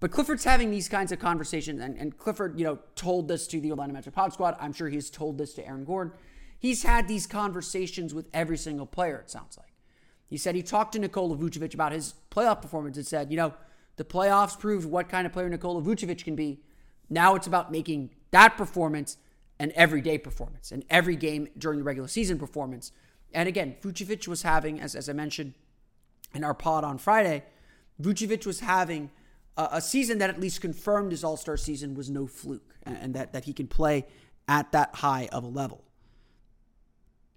But 0.01 0.13
Clifford's 0.13 0.45
having 0.45 0.71
these 0.71 0.89
kinds 0.89 1.13
of 1.13 1.19
conversations, 1.19 1.79
and, 1.83 1.95
and 1.99 2.17
Clifford, 2.17 2.59
you 2.59 2.65
know, 2.65 2.79
told 2.95 3.29
this 3.29 3.47
to 3.49 3.61
the 3.61 3.69
Atlanta 3.69 3.93
Magic 3.93 4.15
Pod 4.15 4.33
Squad. 4.33 4.57
I'm 4.59 4.73
sure 4.73 4.89
he's 4.89 5.11
told 5.11 5.37
this 5.37 5.53
to 5.55 5.67
Aaron 5.67 5.85
Gordon. 5.85 6.15
He's 6.59 6.85
had 6.85 7.07
these 7.07 7.27
conversations 7.27 8.15
with 8.15 8.31
every 8.33 8.57
single 8.57 8.87
player, 8.87 9.19
it 9.19 9.31
sounds 9.31 9.59
like. 9.59 9.75
He 10.29 10.37
said 10.37 10.55
he 10.55 10.63
talked 10.63 10.93
to 10.93 10.99
Nikola 10.99 11.37
Vucevic 11.37 11.75
about 11.75 11.93
his 11.93 12.15
playoff 12.31 12.63
performance 12.63 12.97
and 12.97 13.07
said, 13.07 13.31
you 13.31 13.37
know, 13.37 13.55
the 13.97 14.05
playoffs 14.05 14.59
proved 14.59 14.87
what 14.87 15.09
kind 15.09 15.27
of 15.27 15.33
player 15.33 15.49
Nikola 15.49 15.81
Vucevic 15.83 16.25
can 16.25 16.35
be. 16.35 16.61
Now 17.09 17.35
it's 17.35 17.47
about 17.47 17.71
making 17.71 18.11
that 18.33 18.57
performance 18.57 19.17
an 19.59 19.73
everyday 19.75 20.19
performance, 20.19 20.73
an 20.73 20.85
every 20.91 21.17
game 21.17 21.49
during 21.57 21.79
the 21.79 21.85
regular 21.85 22.09
season 22.09 22.39
performance 22.39 22.93
and 23.33 23.49
again, 23.49 23.77
Vucevic 23.83 24.27
was 24.27 24.43
having, 24.43 24.81
as, 24.81 24.95
as 24.95 25.09
I 25.09 25.13
mentioned 25.13 25.55
in 26.35 26.45
our 26.45 26.55
pod 26.55 26.85
on 26.85 26.99
Friday, 26.99 27.45
Vucevic 28.01 28.47
was 28.47 28.61
having 28.61 29.11
a, 29.57 29.69
a 29.73 29.81
season 29.81 30.19
that 30.19 30.31
at 30.31 30.41
least 30.41 30.61
confirmed 30.61 31.13
his 31.13 31.25
All 31.25 31.37
Star 31.37 31.57
season 31.57 31.95
was 31.95 32.09
no 32.11 32.27
fluke 32.27 32.75
and, 32.85 32.97
and 32.97 33.15
that, 33.15 33.33
that 33.33 33.45
he 33.45 33.53
can 33.53 33.67
play 33.67 34.07
at 34.49 34.73
that 34.73 34.95
high 34.97 35.29
of 35.33 35.45
a 35.45 35.49
level. 35.49 35.85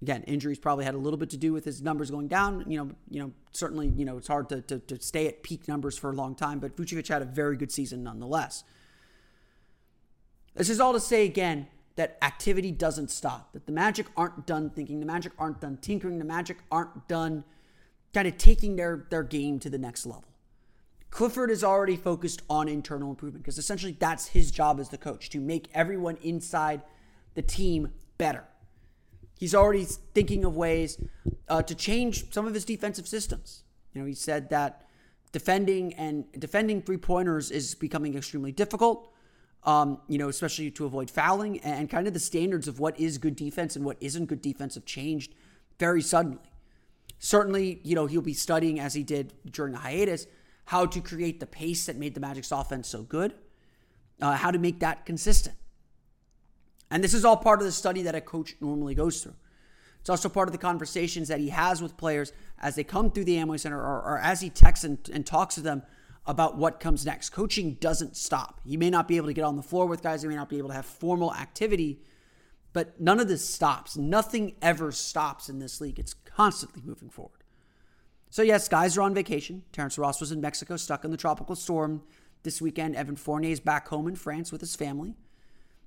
Again, 0.02 0.24
injuries 0.24 0.60
probably 0.60 0.86
had 0.86 0.96
a 0.96 0.98
little 0.98 1.18
bit 1.18 1.30
to 1.32 1.38
do 1.38 1.52
with 1.52 1.66
his 1.66 1.82
numbers 1.82 2.10
going 2.10 2.30
down. 2.30 2.64
You 2.68 2.78
know, 2.78 2.92
you 3.10 3.22
know, 3.22 3.32
certainly, 3.52 3.90
you 3.90 4.06
know, 4.06 4.18
it's 4.18 4.30
hard 4.30 4.48
to, 4.50 4.62
to, 4.62 4.80
to 4.80 5.02
stay 5.02 5.28
at 5.28 5.44
peak 5.44 5.68
numbers 5.68 5.98
for 5.98 6.10
a 6.10 6.14
long 6.14 6.36
time, 6.36 6.60
but 6.60 6.76
Vucevic 6.76 7.08
had 7.08 7.22
a 7.22 7.26
very 7.26 7.58
good 7.58 7.72
season 7.72 8.04
nonetheless. 8.04 8.64
This 10.56 10.70
is 10.70 10.80
all 10.80 10.94
to 10.94 11.00
say 11.00 11.26
again, 11.26 11.68
that 11.96 12.18
activity 12.22 12.72
doesn't 12.72 13.12
stop, 13.12 13.52
that 13.52 13.66
the 13.66 13.74
Magic 13.74 14.08
aren't 14.16 14.46
done 14.46 14.70
thinking, 14.70 15.02
the 15.02 15.06
Magic 15.06 15.34
aren't 15.38 15.60
done 15.60 15.78
tinkering, 15.82 16.18
the 16.18 16.24
Magic 16.24 16.58
aren't 16.72 17.10
done 17.10 17.44
kind 18.14 18.26
of 18.26 18.38
taking 18.38 18.78
their, 18.78 19.06
their 19.10 19.24
game 19.24 19.60
to 19.60 19.70
the 19.70 19.78
next 19.78 20.06
level. 20.06 20.24
Clifford 21.12 21.52
is 21.52 21.62
already 21.62 21.98
focused 21.98 22.42
on 22.50 22.70
internal 22.70 23.10
improvement 23.10 23.44
because 23.44 23.58
essentially 23.58 23.98
that's 24.00 24.28
his 24.28 24.50
job 24.50 24.80
as 24.80 24.88
the 24.90 24.98
coach 24.98 25.30
to 25.32 25.42
make 25.42 25.68
everyone 25.74 26.18
inside 26.22 26.82
the 27.34 27.42
team 27.42 27.92
better. 28.18 28.46
He's 29.40 29.56
already 29.56 29.86
thinking 29.86 30.44
of 30.44 30.56
ways 30.56 30.98
uh, 31.48 31.62
to 31.64 31.74
change 31.74 32.32
some 32.32 32.46
of 32.46 32.54
his 32.54 32.66
defensive 32.66 33.08
systems. 33.08 33.64
You 33.94 34.02
know, 34.02 34.08
he 34.08 34.14
said 34.14 34.50
that 34.50 34.86
defending 35.32 35.94
and 35.94 36.26
defending 36.38 36.82
three 36.82 36.98
pointers 36.98 37.50
is 37.50 37.74
becoming 37.74 38.16
extremely 38.16 38.52
difficult 38.52 39.10
um, 39.64 40.00
you 40.08 40.18
know, 40.18 40.30
especially 40.30 40.72
to 40.72 40.86
avoid 40.86 41.10
fouling 41.10 41.60
and 41.60 41.90
kind 41.90 42.08
of 42.08 42.14
the 42.14 42.20
standards 42.20 42.68
of 42.68 42.80
what 42.80 43.00
is 43.00 43.18
good 43.18 43.36
defense 43.36 43.76
and 43.76 43.84
what 43.84 43.98
isn't 44.00 44.26
good 44.26 44.42
defense 44.42 44.76
have 44.76 44.86
changed 44.86 45.36
very 45.78 46.02
suddenly. 46.02 46.40
Certainly, 47.20 47.82
you 47.84 47.96
know, 47.96 48.06
he'll 48.06 48.22
be 48.22 48.34
studying 48.34 48.80
as 48.80 48.94
he 48.94 49.04
did 49.04 49.34
during 49.52 49.74
the 49.74 49.80
hiatus 49.80 50.26
how 50.66 50.86
to 50.86 51.02
create 51.02 51.40
the 51.40 51.46
pace 51.46 51.88
that 51.88 51.98
made 51.98 52.14
the 52.14 52.20
Magic's 52.20 52.52
offense 52.52 52.88
so 52.88 53.02
good, 53.02 53.34
uh, 54.22 54.36
how 54.36 54.52
to 54.52 54.60
make 54.60 54.80
that 54.80 55.06
consistent. 55.06 55.56
And 56.92 57.04
this 57.04 57.14
is 57.14 57.24
all 57.24 57.38
part 57.38 57.60
of 57.60 57.66
the 57.66 57.72
study 57.72 58.02
that 58.04 58.16
a 58.16 58.22
coach 58.22 58.56
normally 58.60 58.96
goes 58.96 59.22
through. 59.22 59.36
It's 60.00 60.10
also 60.10 60.30
part 60.30 60.48
of 60.48 60.54
the 60.54 60.58
conversations 60.58 61.28
that 61.28 61.40
he 61.40 61.50
has 61.50 61.82
with 61.82 61.98
players 61.98 62.32
as 62.58 62.76
they 62.76 62.84
come 62.84 63.12
through 63.12 63.26
the 63.26 63.36
Amway 63.36 63.60
Center 63.60 63.80
or, 63.80 64.02
or 64.02 64.20
as 64.20 64.42
he 64.42 64.50
texts 64.50 64.84
and, 64.84 64.98
and 65.12 65.26
talks 65.26 65.56
to 65.56 65.62
them 65.62 65.84
about 66.26 66.58
what 66.58 66.80
comes 66.80 67.06
next. 67.06 67.30
Coaching 67.32 67.74
doesn't 67.76 68.16
stop. 68.16 68.62
You 68.64 68.78
may 68.78 68.90
not 68.90 69.08
be 69.08 69.18
able 69.18 69.28
to 69.28 69.34
get 69.34 69.44
on 69.44 69.56
the 69.56 69.64
floor 69.64 69.88
with 69.88 70.02
guys, 70.02 70.24
you 70.24 70.30
may 70.30 70.36
not 70.36 70.50
be 70.50 70.58
able 70.58 70.70
to 70.70 70.76
have 70.76 70.86
formal 70.86 71.34
activity, 71.34 72.02
but 72.72 73.00
none 73.00 73.20
of 73.20 73.28
this 73.28 73.48
stops. 73.48 73.98
Nothing 73.98 74.56
ever 74.62 74.92
stops 74.92 75.50
in 75.50 75.60
this 75.60 75.82
league. 75.82 76.00
It's 76.00 76.14
constantly 76.14 76.82
moving 76.86 77.10
forward. 77.10 77.44
So, 78.30 78.44
yes, 78.44 78.68
guys 78.68 78.96
are 78.96 79.02
on 79.02 79.16
vacation. 79.16 79.64
Terrence 79.72 79.98
Ross 79.98 80.22
was 80.22 80.32
in 80.32 80.40
Mexico, 80.40 80.78
stuck 80.78 81.04
in 81.04 81.10
the 81.12 81.18
tropical 81.18 81.56
storm. 81.56 82.04
this 82.44 82.62
weekend. 82.62 82.96
Evan 82.96 83.16
Fournier 83.16 83.52
is 83.52 83.60
back 83.60 83.88
home 83.90 84.08
in 84.08 84.16
France 84.16 84.52
with 84.52 84.62
his 84.62 84.76
family. 84.76 85.16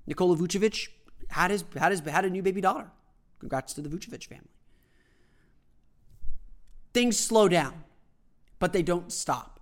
Nikola 0.05 0.35
Vucevic 0.35 0.89
had 1.29 1.51
his 1.51 1.63
had 1.75 1.91
his 1.91 2.01
had 2.01 2.25
a 2.25 2.29
new 2.29 2.41
baby 2.41 2.61
daughter. 2.61 2.91
Congrats 3.39 3.73
to 3.73 3.81
the 3.81 3.89
Vucevic 3.89 4.25
family. 4.25 4.49
Things 6.93 7.19
slow 7.19 7.49
down, 7.49 7.83
but 8.59 8.73
they 8.73 8.83
don't 8.83 9.11
stop. 9.11 9.59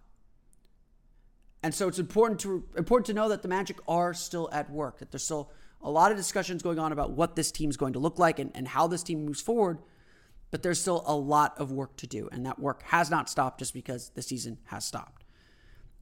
And 1.63 1.73
so 1.73 1.87
it's 1.87 1.99
important 1.99 2.39
to 2.41 2.63
important 2.75 3.05
to 3.07 3.13
know 3.13 3.29
that 3.29 3.41
the 3.41 3.47
Magic 3.47 3.77
are 3.87 4.13
still 4.13 4.49
at 4.51 4.69
work, 4.69 4.99
that 4.99 5.11
there's 5.11 5.23
still 5.23 5.51
a 5.83 5.89
lot 5.89 6.11
of 6.11 6.17
discussions 6.17 6.61
going 6.61 6.79
on 6.79 6.91
about 6.91 7.11
what 7.11 7.35
this 7.35 7.51
team's 7.51 7.77
going 7.77 7.93
to 7.93 7.99
look 7.99 8.19
like 8.19 8.39
and, 8.39 8.51
and 8.53 8.67
how 8.67 8.87
this 8.87 9.03
team 9.03 9.25
moves 9.25 9.41
forward. 9.41 9.79
But 10.51 10.63
there's 10.63 10.81
still 10.81 11.03
a 11.05 11.15
lot 11.15 11.57
of 11.57 11.71
work 11.71 11.95
to 11.97 12.07
do. 12.07 12.27
And 12.31 12.45
that 12.45 12.59
work 12.59 12.83
has 12.83 13.09
not 13.09 13.29
stopped 13.29 13.59
just 13.59 13.73
because 13.73 14.09
the 14.09 14.21
season 14.21 14.57
has 14.65 14.85
stopped. 14.85 15.20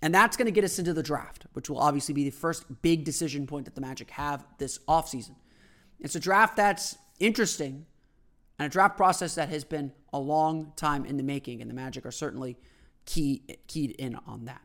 And 0.01 0.15
that's 0.15 0.37
going 0.37 0.45
to 0.45 0.51
get 0.51 0.63
us 0.63 0.79
into 0.79 0.93
the 0.93 1.03
draft, 1.03 1.45
which 1.53 1.69
will 1.69 1.79
obviously 1.79 2.13
be 2.13 2.23
the 2.23 2.29
first 2.29 2.81
big 2.81 3.03
decision 3.03 3.45
point 3.45 3.65
that 3.65 3.75
the 3.75 3.81
Magic 3.81 4.11
have 4.11 4.45
this 4.57 4.79
offseason. 4.87 5.35
It's 5.99 6.15
a 6.15 6.19
draft 6.19 6.55
that's 6.55 6.97
interesting 7.19 7.85
and 8.57 8.65
a 8.65 8.69
draft 8.69 8.97
process 8.97 9.35
that 9.35 9.49
has 9.49 9.63
been 9.63 9.91
a 10.11 10.19
long 10.19 10.73
time 10.75 11.05
in 11.05 11.17
the 11.17 11.23
making, 11.23 11.61
and 11.61 11.69
the 11.69 11.73
Magic 11.73 12.05
are 12.05 12.11
certainly 12.11 12.57
key, 13.05 13.41
keyed 13.67 13.91
in 13.91 14.15
on 14.27 14.45
that. 14.45 14.61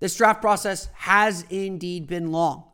This 0.00 0.16
draft 0.16 0.40
process 0.40 0.88
has 0.94 1.44
indeed 1.48 2.08
been 2.08 2.32
long, 2.32 2.64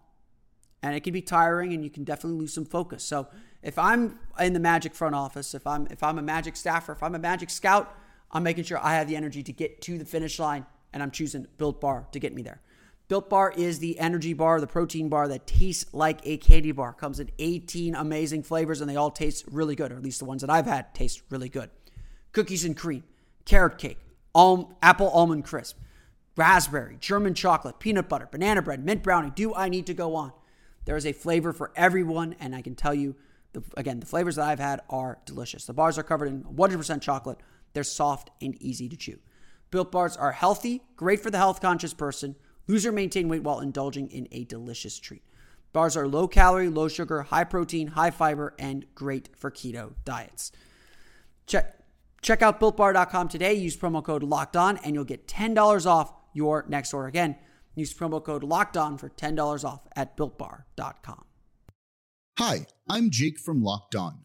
and 0.83 0.95
it 0.95 1.01
can 1.01 1.13
be 1.13 1.21
tiring, 1.21 1.75
and 1.75 1.85
you 1.85 1.91
can 1.91 2.05
definitely 2.05 2.39
lose 2.39 2.55
some 2.55 2.65
focus. 2.65 3.05
So, 3.05 3.29
if 3.63 3.79
I'm 3.79 4.19
in 4.39 4.53
the 4.53 4.61
Magic 4.61 4.95
front 4.95 5.15
office, 5.15 5.53
if 5.53 5.67
I'm 5.67 5.87
if 5.91 6.03
I'm 6.03 6.19
a 6.19 6.23
Magic 6.23 6.57
staffer, 6.57 6.93
if 6.93 7.03
I'm 7.03 7.15
a 7.15 7.19
Magic 7.19 7.51
scout, 7.51 7.95
I'm 8.31 8.43
making 8.43 8.65
sure 8.65 8.79
I 8.79 8.95
have 8.95 9.09
the 9.09 9.17
energy 9.17 9.43
to 9.43 9.53
get 9.53 9.81
to 9.83 9.99
the 9.99 10.05
finish 10.05 10.39
line, 10.39 10.67
and 10.93 11.03
I'm 11.03 11.11
choosing 11.11 11.47
Built 11.57 11.81
Bar 11.81 12.09
to 12.13 12.19
get 12.19 12.35
me 12.35 12.43
there. 12.43 12.61
Built 13.09 13.31
Bar 13.31 13.55
is 13.57 13.79
the 13.79 13.99
energy 13.99 14.35
bar, 14.35 14.61
the 14.61 14.67
protein 14.67 15.09
bar 15.09 15.29
that 15.29 15.47
tastes 15.47 15.95
like 15.95 16.21
a 16.25 16.37
candy 16.37 16.73
bar. 16.73 16.93
Comes 16.93 17.21
in 17.21 17.31
18 17.39 17.95
amazing 17.95 18.43
flavors, 18.43 18.83
and 18.83 18.91
they 18.91 18.97
all 18.97 19.11
taste 19.11 19.47
really 19.51 19.75
good, 19.75 19.93
or 19.93 19.97
at 19.97 20.03
least 20.03 20.19
the 20.19 20.27
ones 20.27 20.43
that 20.43 20.51
I've 20.51 20.67
had 20.67 20.95
taste 20.95 21.23
really 21.31 21.49
good. 21.49 21.71
Cookies 22.33 22.67
and 22.67 22.77
cream, 22.77 23.05
carrot 23.47 23.79
cake, 23.79 23.99
apple 24.35 25.09
almond 25.09 25.45
crisp, 25.45 25.79
raspberry, 26.37 26.99
German 27.01 27.33
chocolate, 27.33 27.79
peanut 27.79 28.11
butter, 28.11 28.29
banana 28.31 28.61
bread, 28.61 28.85
mint 28.85 29.03
brownie. 29.03 29.31
Do 29.31 29.55
I 29.55 29.71
need 29.71 29.87
to 29.87 29.95
go 29.95 30.15
on? 30.15 30.33
There 30.85 30.97
is 30.97 31.07
a 31.07 31.13
flavor 31.13 31.55
for 31.55 31.73
everyone, 31.77 32.37
and 32.39 32.55
I 32.55 32.61
can 32.61 32.75
tell 32.75 32.95
you, 32.95 33.17
the, 33.53 33.63
again, 33.77 34.01
the 34.01 34.07
flavors 34.07 34.37
that 34.37 34.47
I've 34.47 34.59
had 34.59 34.83
are 34.91 35.19
delicious. 35.25 35.65
The 35.65 35.73
bars 35.73 35.97
are 35.99 36.03
covered 36.03 36.29
in 36.29 36.45
100% 36.45 37.01
chocolate. 37.01 37.39
They're 37.73 37.85
soft 37.85 38.31
and 38.41 38.61
easy 38.63 38.89
to 38.89 38.97
chew. 38.97 39.19
Built 39.71 39.93
bars 39.93 40.17
are 40.17 40.33
healthy, 40.33 40.83
great 40.97 41.21
for 41.21 41.31
the 41.31 41.39
health 41.39 41.61
conscious 41.61 41.95
person 41.95 42.37
Lose 42.69 42.85
or 42.85 42.93
maintain 42.93 43.29
weight 43.29 43.43
while 43.43 43.61
indulging 43.61 44.09
in 44.11 44.29
a 44.31 44.45
delicious 44.45 44.99
treat. 44.99 45.23
Bars 45.73 45.97
are 45.97 46.07
low 46.07 46.29
calorie, 46.29 46.69
low 46.69 46.87
sugar, 46.87 47.23
high 47.23 47.45
protein, 47.45 47.89
high 47.89 48.11
fiber, 48.11 48.55
and 48.59 48.85
great 48.95 49.31
for 49.35 49.51
keto 49.51 49.95
diets. 50.05 50.53
Check 51.47 51.83
check 52.21 52.43
out 52.43 52.61
builtbar.com 52.61 53.29
today. 53.29 53.55
Use 53.55 53.77
promo 53.77 54.05
code 54.05 54.23
locked 54.23 54.57
on 54.57 54.77
and 54.79 54.95
you'll 54.95 55.05
get 55.05 55.27
$10 55.27 55.87
off 55.87 56.13
your 56.35 56.65
next 56.69 56.93
order. 56.93 57.09
Again, 57.09 57.37
use 57.75 57.95
promo 57.95 58.23
code 58.23 58.45
locked 58.45 58.77
on 58.77 58.99
for 58.99 59.09
$10 59.09 59.65
off 59.65 59.81
at 59.97 60.17
builtbar.com. 60.17 61.25
Hi, 62.39 62.67
I'm 62.89 63.11
Jake 63.11 63.39
from 63.39 63.63
Locked 63.63 63.97
On. 63.97 64.25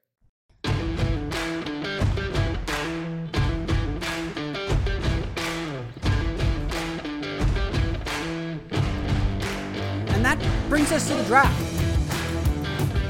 Brings 10.69 10.91
us 10.91 11.07
to 11.07 11.15
the 11.15 11.23
draft. 11.23 11.59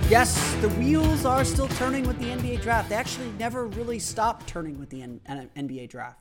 Yes, 0.09 0.55
the 0.61 0.69
wheels 0.69 1.25
are 1.25 1.45
still 1.45 1.69
turning 1.69 2.05
with 2.05 2.19
the 2.19 2.25
NBA 2.25 2.61
draft. 2.61 2.89
They 2.89 2.95
actually 2.95 3.31
never 3.39 3.67
really 3.67 3.97
stopped 3.97 4.45
turning 4.45 4.77
with 4.77 4.89
the 4.89 5.01
N- 5.03 5.49
NBA 5.55 5.89
draft. 5.89 6.19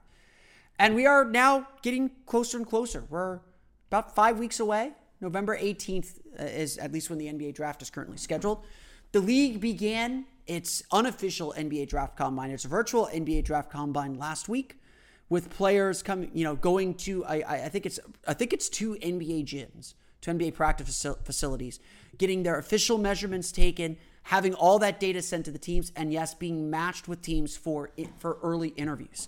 And 0.79 0.95
we 0.95 1.07
are 1.07 1.25
now 1.25 1.67
getting 1.83 2.11
closer 2.25 2.57
and 2.57 2.67
closer. 2.67 3.05
We're 3.11 3.41
about 3.89 4.15
five 4.15 4.39
weeks 4.39 4.61
away. 4.61 4.93
November 5.21 5.59
18th 5.59 6.21
uh, 6.39 6.45
is 6.45 6.79
at 6.79 6.93
least 6.93 7.11
when 7.11 7.19
the 7.19 7.27
NBA 7.27 7.55
draft 7.55 7.83
is 7.83 7.91
currently 7.91 8.17
scheduled. 8.17 8.65
The 9.13 9.21
league 9.21 9.61
began 9.61 10.27
its 10.47 10.83
unofficial 10.93 11.53
NBA 11.57 11.89
draft 11.89 12.17
combine, 12.17 12.51
its 12.51 12.65
virtual 12.65 13.09
NBA 13.13 13.45
draft 13.45 13.71
combine 13.71 14.19
last 14.19 14.49
week 14.49 14.81
with 15.29 15.51
players 15.51 16.03
coming, 16.03 16.31
you 16.33 16.45
know, 16.45 16.55
going 16.55 16.95
to 16.95 17.25
I, 17.25 17.65
I 17.65 17.69
think 17.69 17.87
it's 17.87 17.99
I 18.27 18.35
think 18.35 18.53
it's 18.53 18.69
two 18.69 18.95
NBA 19.03 19.47
gyms 19.47 19.95
to 20.23 20.31
NBA 20.31 20.55
practice 20.55 21.07
facilities, 21.25 21.81
getting 22.19 22.43
their 22.43 22.59
official 22.59 22.99
measurements 22.99 23.53
taken, 23.53 23.97
having 24.25 24.55
all 24.55 24.79
that 24.79 25.01
data 25.01 25.23
sent 25.23 25.45
to 25.47 25.51
the 25.51 25.59
teams, 25.59 25.93
and 25.97 26.13
yes, 26.13 26.35
being 26.35 26.71
matched 26.71 27.09
with 27.09 27.23
teams 27.23 27.57
for 27.57 27.91
for 28.19 28.39
early 28.43 28.69
interviews. 28.71 29.27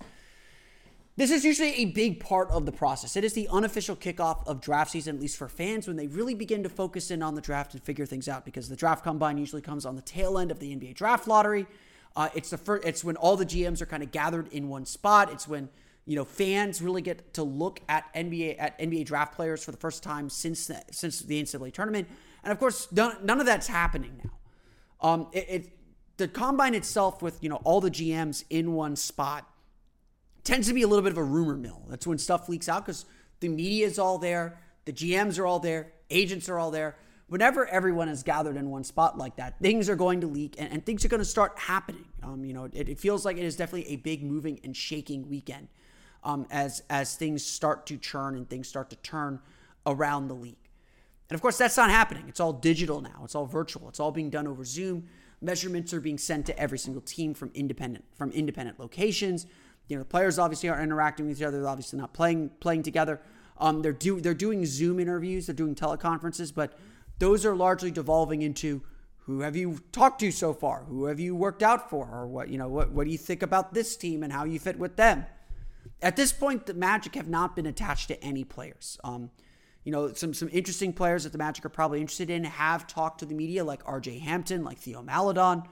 This 1.15 1.31
is 1.31 1.45
usually 1.45 1.75
a 1.75 1.85
big 1.87 2.21
part 2.21 2.51
of 2.51 2.65
the 2.65 2.73
process. 2.73 3.17
It 3.17 3.25
is 3.25 3.35
the 3.35 3.47
unofficial 3.49 3.95
kickoff 3.95 4.47
of 4.47 4.63
draft 4.63 4.93
season, 4.93 5.17
at 5.17 5.21
least 5.21 5.37
for 5.37 5.47
fans, 5.47 5.87
when 5.87 5.97
they 5.97 6.07
really 6.07 6.35
begin 6.35 6.63
to 6.63 6.71
focus 6.71 7.11
in 7.11 7.23
on 7.23 7.35
the 7.35 7.43
draft 7.43 7.75
and 7.75 7.83
figure 7.83 8.07
things 8.07 8.29
out. 8.29 8.47
Because 8.47 8.71
the 8.71 8.77
draft 8.77 9.05
combine 9.05 9.37
usually 9.37 9.61
comes 9.61 9.85
on 9.85 9.95
the 9.95 10.03
tail 10.03 10.39
end 10.39 10.51
of 10.51 10.59
the 10.59 10.75
NBA 10.75 10.95
draft 10.95 11.29
lottery. 11.29 11.67
Uh, 12.17 12.31
it's 12.35 12.49
the 12.49 12.57
first. 12.57 12.87
It's 12.87 13.05
when 13.05 13.17
all 13.17 13.37
the 13.37 13.45
GMs 13.45 13.83
are 13.83 13.87
kind 13.87 14.03
of 14.03 14.11
gathered 14.11 14.49
in 14.53 14.71
one 14.71 14.87
spot. 14.87 15.31
It's 15.31 15.47
when 15.47 15.69
you 16.07 16.17
know, 16.17 16.25
fans 16.25 16.83
really 16.83 17.03
get 17.03 17.35
to 17.35 17.43
look 17.43 17.81
at 17.89 18.13
NBA 18.15 18.57
at 18.59 18.79
NBA 18.79 19.05
draft 19.05 19.35
players 19.35 19.65
for 19.65 19.71
the 19.71 19.77
first 19.77 20.03
time 20.03 20.29
since 20.29 20.67
the, 20.67 20.83
since 20.91 21.21
the 21.21 21.41
NCAA 21.41 21.73
tournament, 21.73 22.09
and 22.43 22.53
of 22.53 22.59
course, 22.59 22.91
none, 22.91 23.17
none 23.23 23.39
of 23.39 23.47
that's 23.47 23.69
happening 23.69 24.21
now. 24.25 24.31
Um, 25.01 25.29
it, 25.33 25.47
it, 25.49 25.69
the 26.17 26.29
combine 26.29 26.75
itself, 26.75 27.23
with 27.23 27.43
you 27.43 27.49
know 27.49 27.61
all 27.65 27.81
the 27.81 27.91
GMs 27.91 28.45
in 28.51 28.73
one 28.73 28.97
spot, 28.97 29.49
tends 30.43 30.67
to 30.69 30.75
be 30.75 30.83
a 30.83 30.89
little 30.89 31.03
bit 31.03 31.13
of 31.13 31.19
a 31.19 31.25
rumor 31.25 31.57
mill. 31.57 31.83
That's 31.89 32.07
when 32.07 32.19
stuff 32.19 32.49
leaks 32.49 32.69
out 32.69 32.85
because 32.85 33.05
the 33.41 33.49
media 33.49 33.87
is 33.87 33.99
all 33.99 34.19
there, 34.19 34.59
the 34.85 34.93
GMs 34.93 35.39
are 35.39 35.47
all 35.47 35.61
there, 35.61 35.93
agents 36.11 36.49
are 36.49 36.59
all 36.59 36.71
there. 36.71 36.97
Whenever 37.29 37.67
everyone 37.67 38.09
is 38.11 38.23
gathered 38.23 38.57
in 38.57 38.69
one 38.69 38.85
spot 38.85 39.17
like 39.17 39.37
that, 39.37 39.59
things 39.59 39.89
are 39.89 39.97
going 39.97 40.21
to 40.21 40.27
leak 40.27 40.57
and, 40.59 40.71
and 40.71 40.85
things 40.85 41.03
are 41.05 41.09
going 41.09 41.21
to 41.21 41.25
start 41.25 41.59
happening. 41.59 42.05
Um, 42.23 42.45
you 42.45 42.53
know, 42.53 42.65
it, 42.65 42.91
it 42.91 42.99
feels 42.99 43.25
like 43.25 43.39
it 43.39 43.45
is 43.45 43.57
definitely 43.57 43.91
a 43.95 43.97
big 43.97 44.23
moving 44.23 44.61
and 44.65 44.77
shaking 44.77 45.29
weekend 45.31 45.69
um, 46.25 46.47
as 46.51 46.83
as 46.91 47.17
things 47.17 47.45
start 47.45 47.87
to 47.87 47.97
churn 47.97 48.35
and 48.35 48.49
things 48.49 48.69
start 48.69 48.91
to 48.91 48.97
turn 48.97 49.41
around 49.87 50.29
the 50.29 50.35
league. 50.35 50.57
And 51.29 51.35
of 51.35 51.43
course, 51.43 51.57
that's 51.57 51.77
not 51.77 51.91
happening. 51.91 52.25
It's 52.29 52.41
all 52.41 52.53
digital 52.53 53.01
now. 53.01 53.23
It's 53.25 53.35
all 53.35 53.47
virtual. 53.47 53.89
It's 53.89 54.01
all 54.01 54.13
being 54.13 54.31
done 54.31 54.47
over 54.47 54.65
Zoom. 54.65 55.09
Measurements 55.41 55.93
are 55.95 56.01
being 56.01 56.19
sent 56.19 56.47
to 56.47 56.59
every 56.59 56.79
single 56.79 57.03
team 57.03 57.35
from 57.35 57.51
independent 57.55 58.05
from 58.15 58.31
independent 58.33 58.79
locations. 58.79 59.47
You 59.89 59.97
know, 59.97 60.03
the 60.03 60.09
players 60.09 60.39
obviously 60.39 60.69
aren't 60.69 60.83
interacting 60.83 61.27
with 61.27 61.39
each 61.39 61.43
other. 61.45 61.61
They're 61.61 61.69
obviously 61.69 61.99
not 61.99 62.13
playing 62.13 62.51
playing 62.61 62.83
together. 62.83 63.21
Um, 63.59 63.83
they're 63.83 63.93
do 63.93 64.21
they're 64.21 64.35
doing 64.35 64.65
Zoom 64.67 65.01
interviews. 65.01 65.47
They're 65.47 65.55
doing 65.55 65.75
teleconferences, 65.75 66.55
but 66.55 66.79
those 67.19 67.45
are 67.45 67.57
largely 67.57 67.91
devolving 67.91 68.43
into 68.43 68.83
who 69.27 69.41
have 69.41 69.55
you 69.55 69.79
talked 69.93 70.21
to 70.21 70.31
so 70.33 70.53
far? 70.53 70.85
Who 70.85 71.05
have 71.07 71.21
you 71.21 71.35
worked 71.37 71.63
out 71.63 71.89
for? 71.89 72.09
Or 72.13 72.27
what 72.27 72.49
you 72.49 72.59
know? 72.59 72.69
What 72.69 72.91
what 72.91 73.05
do 73.05 73.11
you 73.11 73.19
think 73.19 73.43
about 73.43 73.75
this 73.75 73.97
team 73.97 74.23
and 74.23 74.33
how 74.33 74.45
you 74.45 74.59
fit 74.59 74.79
with 74.79 74.97
them? 74.97 75.25
At 76.01 76.17
this 76.17 76.33
point, 76.33 76.67
the 76.67 76.75
Magic 76.75 77.15
have 77.15 77.29
not 77.29 77.55
been 77.55 77.67
attached 77.67 78.09
to 78.09 78.23
any 78.23 78.45
players. 78.45 78.99
Um, 79.05 79.31
you 79.85 79.93
know, 79.93 80.13
some 80.13 80.35
some 80.35 80.49
interesting 80.53 80.93
players 80.93 81.25
that 81.25 81.33
the 81.33 81.39
Magic 81.39 81.65
are 81.65 81.71
probably 81.71 82.01
interested 82.01 82.31
in 82.31 82.45
have 82.45 82.87
talked 82.87 83.21
to 83.21 83.27
the 83.27 83.35
media, 83.35 83.65
like 83.65 83.83
R.J. 83.85 84.19
Hampton, 84.19 84.65
like 84.65 84.79
Theo 84.79 85.03
Maledon, 85.03 85.65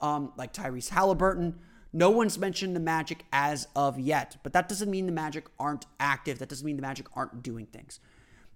um, 0.00 0.32
like 0.36 0.52
Tyrese 0.52 0.90
Halliburton. 0.90 1.58
No 1.92 2.10
one's 2.10 2.38
mentioned 2.38 2.76
the 2.76 2.80
Magic 2.80 3.24
as 3.32 3.66
of 3.74 3.98
yet, 3.98 4.36
but 4.44 4.52
that 4.52 4.68
doesn't 4.68 4.90
mean 4.90 5.06
the 5.06 5.12
Magic 5.12 5.46
aren't 5.58 5.86
active. 5.98 6.38
That 6.38 6.48
doesn't 6.48 6.64
mean 6.64 6.76
the 6.76 6.82
Magic 6.82 7.06
aren't 7.16 7.42
doing 7.42 7.66
things. 7.66 7.98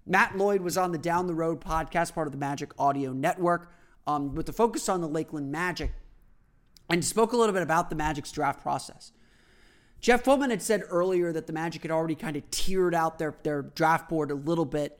Matt 0.05 0.37
Lloyd 0.37 0.61
was 0.61 0.77
on 0.77 0.91
the 0.91 0.97
Down 0.97 1.27
the 1.27 1.35
Road 1.35 1.59
podcast, 1.59 2.13
part 2.13 2.27
of 2.27 2.31
the 2.31 2.37
Magic 2.37 2.71
Audio 2.79 3.11
Network, 3.11 3.73
um, 4.07 4.35
with 4.35 4.45
the 4.45 4.53
focus 4.53 4.87
on 4.87 5.01
the 5.01 5.07
Lakeland 5.07 5.51
Magic, 5.51 5.91
and 6.89 7.03
spoke 7.03 7.33
a 7.33 7.37
little 7.37 7.53
bit 7.53 7.63
about 7.63 7.89
the 7.89 7.95
Magic's 7.95 8.31
draft 8.31 8.61
process. 8.61 9.11
Jeff 10.01 10.23
Weltman 10.25 10.49
had 10.49 10.61
said 10.61 10.83
earlier 10.89 11.31
that 11.31 11.47
the 11.47 11.53
Magic 11.53 11.81
had 11.81 11.91
already 11.91 12.15
kind 12.15 12.35
of 12.35 12.49
tiered 12.51 12.93
out 12.93 13.17
their, 13.17 13.35
their 13.43 13.63
draft 13.63 14.09
board 14.09 14.31
a 14.31 14.35
little 14.35 14.65
bit 14.65 14.99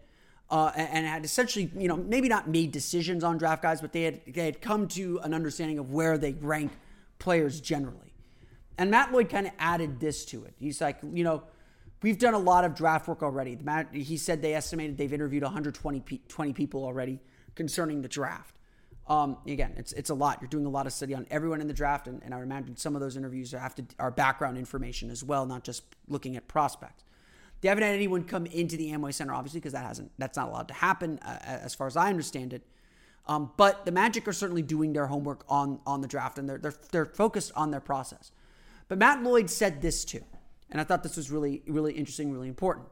uh, 0.50 0.72
and 0.76 1.06
had 1.06 1.26
essentially, 1.26 1.72
you 1.78 1.88
know, 1.88 1.98
maybe 1.98 2.28
not 2.28 2.48
made 2.48 2.72
decisions 2.72 3.24
on 3.24 3.38
draft 3.38 3.62
guys, 3.62 3.82
but 3.82 3.92
they 3.92 4.04
had, 4.04 4.22
they 4.28 4.46
had 4.46 4.62
come 4.62 4.88
to 4.88 5.20
an 5.24 5.34
understanding 5.34 5.80
of 5.80 5.92
where 5.92 6.18
they 6.18 6.34
rank 6.34 6.72
players 7.20 7.60
generally. 7.62 8.14
And 8.78 8.92
Matt 8.92 9.12
Lloyd 9.12 9.30
kind 9.30 9.48
of 9.48 9.54
added 9.58 10.00
this 10.00 10.26
to 10.26 10.44
it. 10.46 10.54
He's 10.60 10.82
like, 10.82 10.98
you 11.14 11.24
know, 11.24 11.44
we've 12.02 12.20
done 12.20 12.34
a 12.34 12.40
lot 12.40 12.66
of 12.66 12.76
draft 12.76 13.08
work 13.08 13.24
already. 13.24 13.58
He 13.94 14.18
said 14.18 14.42
they 14.42 14.54
estimated 14.54 14.98
they've 14.98 15.14
interviewed 15.14 15.44
120 15.44 16.22
20 16.28 16.54
people 16.54 16.84
already 16.84 17.20
concerning 17.56 18.02
the 18.02 18.08
draft. 18.08 18.56
Um, 19.08 19.38
again, 19.46 19.74
it's 19.78 19.94
it's 19.94 20.10
a 20.10 20.16
lot. 20.16 20.40
You're 20.42 20.50
doing 20.50 20.66
a 20.66 20.70
lot 20.70 20.88
of 20.88 20.94
study 20.94 21.14
on 21.14 21.28
everyone 21.30 21.62
in 21.62 21.68
the 21.68 21.74
draft, 21.74 22.08
and, 22.08 22.24
and 22.24 22.34
I 22.34 22.42
imagine 22.42 22.76
some 22.76 22.96
of 22.96 23.02
those 23.02 23.16
interviews 23.16 23.52
have 23.52 23.76
to 23.76 23.86
are 24.00 24.10
background 24.10 24.58
information 24.58 25.12
as 25.12 25.24
well, 25.24 25.46
not 25.46 25.64
just 25.64 25.84
looking 26.08 26.36
at 26.36 26.48
prospects. 26.48 27.04
They 27.62 27.70
haven't 27.70 27.84
had 27.84 27.94
anyone 27.94 28.24
come 28.24 28.46
into 28.48 28.78
the 28.78 28.90
Amway 28.92 29.14
Center, 29.14 29.34
obviously, 29.34 29.60
because 29.60 29.74
that 29.74 29.86
hasn't 29.86 30.12
that's 30.18 30.38
not 30.38 30.50
allowed 30.50 30.68
to 30.70 30.74
happen, 30.74 31.20
uh, 31.20 31.38
as 31.44 31.76
far 31.76 31.86
as 31.88 31.96
I 31.96 32.10
understand 32.10 32.54
it. 32.54 32.64
Um, 33.28 33.52
but 33.58 33.86
the 33.86 33.92
Magic 33.92 34.28
are 34.28 34.34
certainly 34.34 34.62
doing 34.62 34.94
their 34.94 35.08
homework 35.08 35.46
on 35.50 35.80
on 35.86 36.02
the 36.02 36.08
draft, 36.08 36.40
and 36.40 36.50
they're 36.50 36.58
they're 36.58 36.76
they're 36.92 37.06
focused 37.06 37.52
on 37.56 37.70
their 37.70 37.80
process. 37.80 38.32
But 38.88 38.98
Matt 38.98 39.22
Lloyd 39.22 39.52
said 39.52 39.82
this 39.82 40.04
too, 40.04 40.24
and 40.72 40.82
I 40.82 40.84
thought 40.84 41.04
this 41.04 41.18
was 41.18 41.30
really 41.30 41.62
really 41.68 41.94
interesting, 41.94 42.32
really 42.32 42.50
important. 42.50 42.88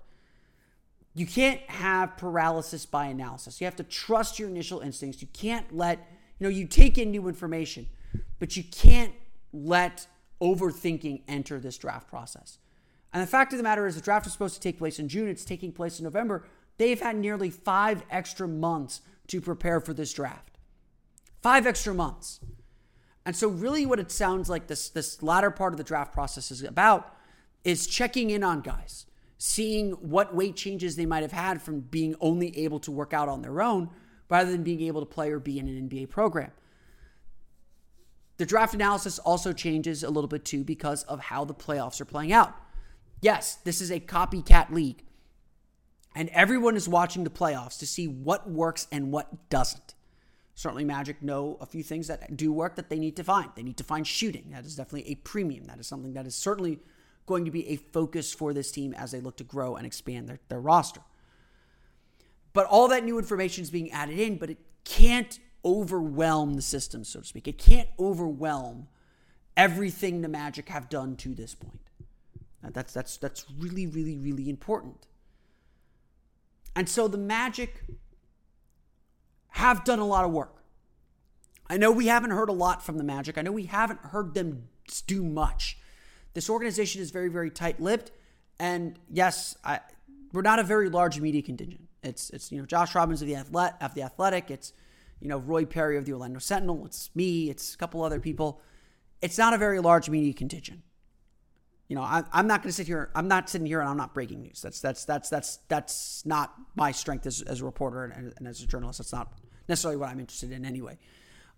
You 1.15 1.27
can't 1.27 1.61
have 1.69 2.17
paralysis 2.17 2.85
by 2.85 3.05
analysis. 3.05 3.61
You 3.61 3.65
have 3.65 3.75
to 3.75 3.83
trust 3.83 4.39
your 4.39 4.49
initial 4.49 4.79
instincts. 4.79 5.21
You 5.21 5.27
can't 5.31 5.75
let, 5.75 5.99
you 6.39 6.45
know, 6.45 6.49
you 6.49 6.65
take 6.65 6.97
in 6.97 7.11
new 7.11 7.27
information, 7.27 7.87
but 8.39 8.57
you 8.57 8.63
can't 8.63 9.13
let 9.51 10.07
overthinking 10.41 11.21
enter 11.27 11.59
this 11.59 11.77
draft 11.77 12.07
process. 12.07 12.57
And 13.13 13.21
the 13.21 13.27
fact 13.27 13.53
of 13.53 13.57
the 13.57 13.63
matter 13.63 13.85
is, 13.85 13.95
the 13.95 14.01
draft 14.01 14.25
was 14.25 14.33
supposed 14.33 14.55
to 14.55 14.59
take 14.59 14.79
place 14.79 14.97
in 14.97 15.07
June. 15.07 15.27
It's 15.27 15.45
taking 15.45 15.71
place 15.71 15.99
in 15.99 16.03
November. 16.03 16.45
They've 16.77 16.99
had 16.99 17.15
nearly 17.15 17.51
five 17.51 18.03
extra 18.09 18.47
months 18.47 19.01
to 19.27 19.39
prepare 19.39 19.79
for 19.79 19.93
this 19.93 20.11
draft. 20.13 20.57
Five 21.43 21.67
extra 21.67 21.93
months. 21.93 22.39
And 23.25 23.35
so, 23.35 23.47
really, 23.47 23.85
what 23.85 23.99
it 23.99 24.11
sounds 24.11 24.49
like 24.49 24.65
this, 24.65 24.89
this 24.89 25.21
latter 25.21 25.51
part 25.51 25.73
of 25.73 25.77
the 25.77 25.83
draft 25.83 26.11
process 26.11 26.49
is 26.49 26.63
about 26.63 27.15
is 27.63 27.85
checking 27.87 28.31
in 28.31 28.43
on 28.43 28.61
guys 28.61 29.05
seeing 29.45 29.91
what 29.95 30.33
weight 30.33 30.55
changes 30.55 30.95
they 30.95 31.05
might 31.05 31.21
have 31.21 31.33
had 31.33 31.61
from 31.61 31.81
being 31.81 32.15
only 32.21 32.57
able 32.57 32.79
to 32.79 32.89
work 32.89 33.11
out 33.11 33.27
on 33.27 33.41
their 33.41 33.61
own 33.61 33.89
rather 34.29 34.49
than 34.49 34.63
being 34.63 34.79
able 34.79 35.01
to 35.01 35.05
play 35.05 35.29
or 35.29 35.37
be 35.37 35.59
in 35.59 35.67
an 35.67 35.89
NBA 35.89 36.09
program. 36.09 36.49
The 38.37 38.45
draft 38.45 38.73
analysis 38.73 39.19
also 39.19 39.51
changes 39.51 40.01
a 40.01 40.09
little 40.09 40.29
bit 40.29 40.45
too 40.45 40.63
because 40.63 41.03
of 41.03 41.19
how 41.19 41.43
the 41.43 41.53
playoffs 41.53 41.99
are 41.99 42.05
playing 42.05 42.31
out. 42.31 42.55
Yes, 43.19 43.55
this 43.65 43.81
is 43.81 43.91
a 43.91 43.99
copycat 43.99 44.71
league, 44.71 45.03
and 46.15 46.29
everyone 46.29 46.77
is 46.77 46.87
watching 46.87 47.25
the 47.25 47.29
playoffs 47.29 47.77
to 47.79 47.85
see 47.85 48.07
what 48.07 48.49
works 48.49 48.87
and 48.93 49.11
what 49.11 49.49
doesn't. 49.49 49.93
Certainly, 50.55 50.85
Magic 50.85 51.21
know 51.21 51.57
a 51.59 51.65
few 51.65 51.83
things 51.83 52.07
that 52.07 52.37
do 52.37 52.53
work 52.53 52.77
that 52.77 52.89
they 52.89 52.97
need 52.97 53.17
to 53.17 53.25
find. 53.25 53.49
They 53.55 53.63
need 53.63 53.77
to 53.77 53.83
find 53.83 54.07
shooting. 54.07 54.51
That 54.51 54.65
is 54.65 54.77
definitely 54.77 55.11
a 55.11 55.15
premium. 55.15 55.65
That 55.65 55.79
is 55.79 55.87
something 55.87 56.13
that 56.13 56.25
is 56.25 56.33
certainly 56.33 56.79
going 57.25 57.45
to 57.45 57.51
be 57.51 57.67
a 57.69 57.75
focus 57.77 58.33
for 58.33 58.53
this 58.53 58.71
team 58.71 58.93
as 58.93 59.11
they 59.11 59.19
look 59.19 59.37
to 59.37 59.43
grow 59.43 59.75
and 59.75 59.85
expand 59.85 60.27
their, 60.27 60.39
their 60.49 60.59
roster. 60.59 61.01
But 62.53 62.67
all 62.67 62.87
that 62.89 63.03
new 63.03 63.17
information 63.17 63.63
is 63.63 63.71
being 63.71 63.91
added 63.91 64.19
in, 64.19 64.37
but 64.37 64.49
it 64.49 64.59
can't 64.83 65.39
overwhelm 65.65 66.53
the 66.55 66.61
system, 66.61 67.03
so 67.03 67.21
to 67.21 67.25
speak. 67.25 67.47
It 67.47 67.57
can't 67.57 67.89
overwhelm 67.97 68.87
everything 69.55 70.21
the 70.21 70.27
Magic 70.27 70.69
have 70.69 70.89
done 70.89 71.15
to 71.17 71.33
this 71.33 71.55
point. 71.55 71.79
That's 72.71 72.93
that's 72.93 73.17
that's 73.17 73.45
really, 73.59 73.87
really, 73.87 74.17
really 74.17 74.49
important. 74.49 75.07
And 76.75 76.87
so 76.87 77.07
the 77.07 77.17
Magic 77.17 77.83
have 79.49 79.83
done 79.83 79.99
a 79.99 80.05
lot 80.07 80.25
of 80.25 80.31
work. 80.31 80.63
I 81.69 81.77
know 81.77 81.91
we 81.91 82.07
haven't 82.07 82.31
heard 82.31 82.49
a 82.49 82.53
lot 82.53 82.83
from 82.83 82.97
the 82.97 83.03
Magic. 83.03 83.37
I 83.37 83.41
know 83.41 83.51
we 83.51 83.65
haven't 83.65 83.99
heard 83.99 84.33
them 84.33 84.69
do 85.07 85.23
much. 85.23 85.77
This 86.33 86.49
organization 86.49 87.01
is 87.01 87.11
very, 87.11 87.29
very 87.29 87.49
tight-lipped, 87.49 88.11
and 88.59 88.97
yes, 89.09 89.55
I, 89.63 89.79
we're 90.31 90.41
not 90.41 90.59
a 90.59 90.63
very 90.63 90.89
large 90.89 91.19
media 91.19 91.41
contingent. 91.41 91.87
It's 92.03 92.29
it's 92.31 92.51
you 92.51 92.59
know 92.59 92.65
Josh 92.65 92.95
Robbins 92.95 93.21
of 93.21 93.27
the 93.27 93.35
Athletic, 93.35 93.75
of 93.81 93.93
the 93.93 94.01
Athletic. 94.01 94.51
It's 94.51 94.73
you 95.19 95.27
know 95.29 95.37
Roy 95.37 95.65
Parry 95.65 95.97
of 95.97 96.05
the 96.05 96.13
Orlando 96.13 96.39
Sentinel. 96.39 96.85
It's 96.85 97.09
me. 97.15 97.49
It's 97.49 97.73
a 97.73 97.77
couple 97.77 98.03
other 98.03 98.19
people. 98.19 98.61
It's 99.21 99.37
not 99.37 99.53
a 99.53 99.57
very 99.57 99.79
large 99.79 100.09
media 100.09 100.33
contingent. 100.33 100.81
You 101.87 101.95
know, 101.95 102.01
I, 102.01 102.23
I'm 102.31 102.47
not 102.47 102.61
going 102.61 102.69
to 102.69 102.73
sit 102.73 102.87
here. 102.87 103.09
I'm 103.15 103.27
not 103.27 103.49
sitting 103.49 103.67
here 103.67 103.79
and 103.79 103.89
I'm 103.89 103.97
not 103.97 104.13
breaking 104.13 104.41
news. 104.41 104.61
That's 104.61 104.81
that's 104.81 105.05
that's 105.05 105.29
that's 105.29 105.59
that's 105.67 106.25
not 106.25 106.53
my 106.75 106.91
strength 106.91 107.25
as, 107.25 107.41
as 107.41 107.61
a 107.61 107.65
reporter 107.65 108.05
and, 108.05 108.33
and 108.37 108.47
as 108.47 108.61
a 108.61 108.67
journalist. 108.67 108.99
That's 108.99 109.13
not 109.13 109.31
necessarily 109.67 109.97
what 109.97 110.09
I'm 110.09 110.19
interested 110.19 110.51
in 110.51 110.65
anyway. 110.65 110.97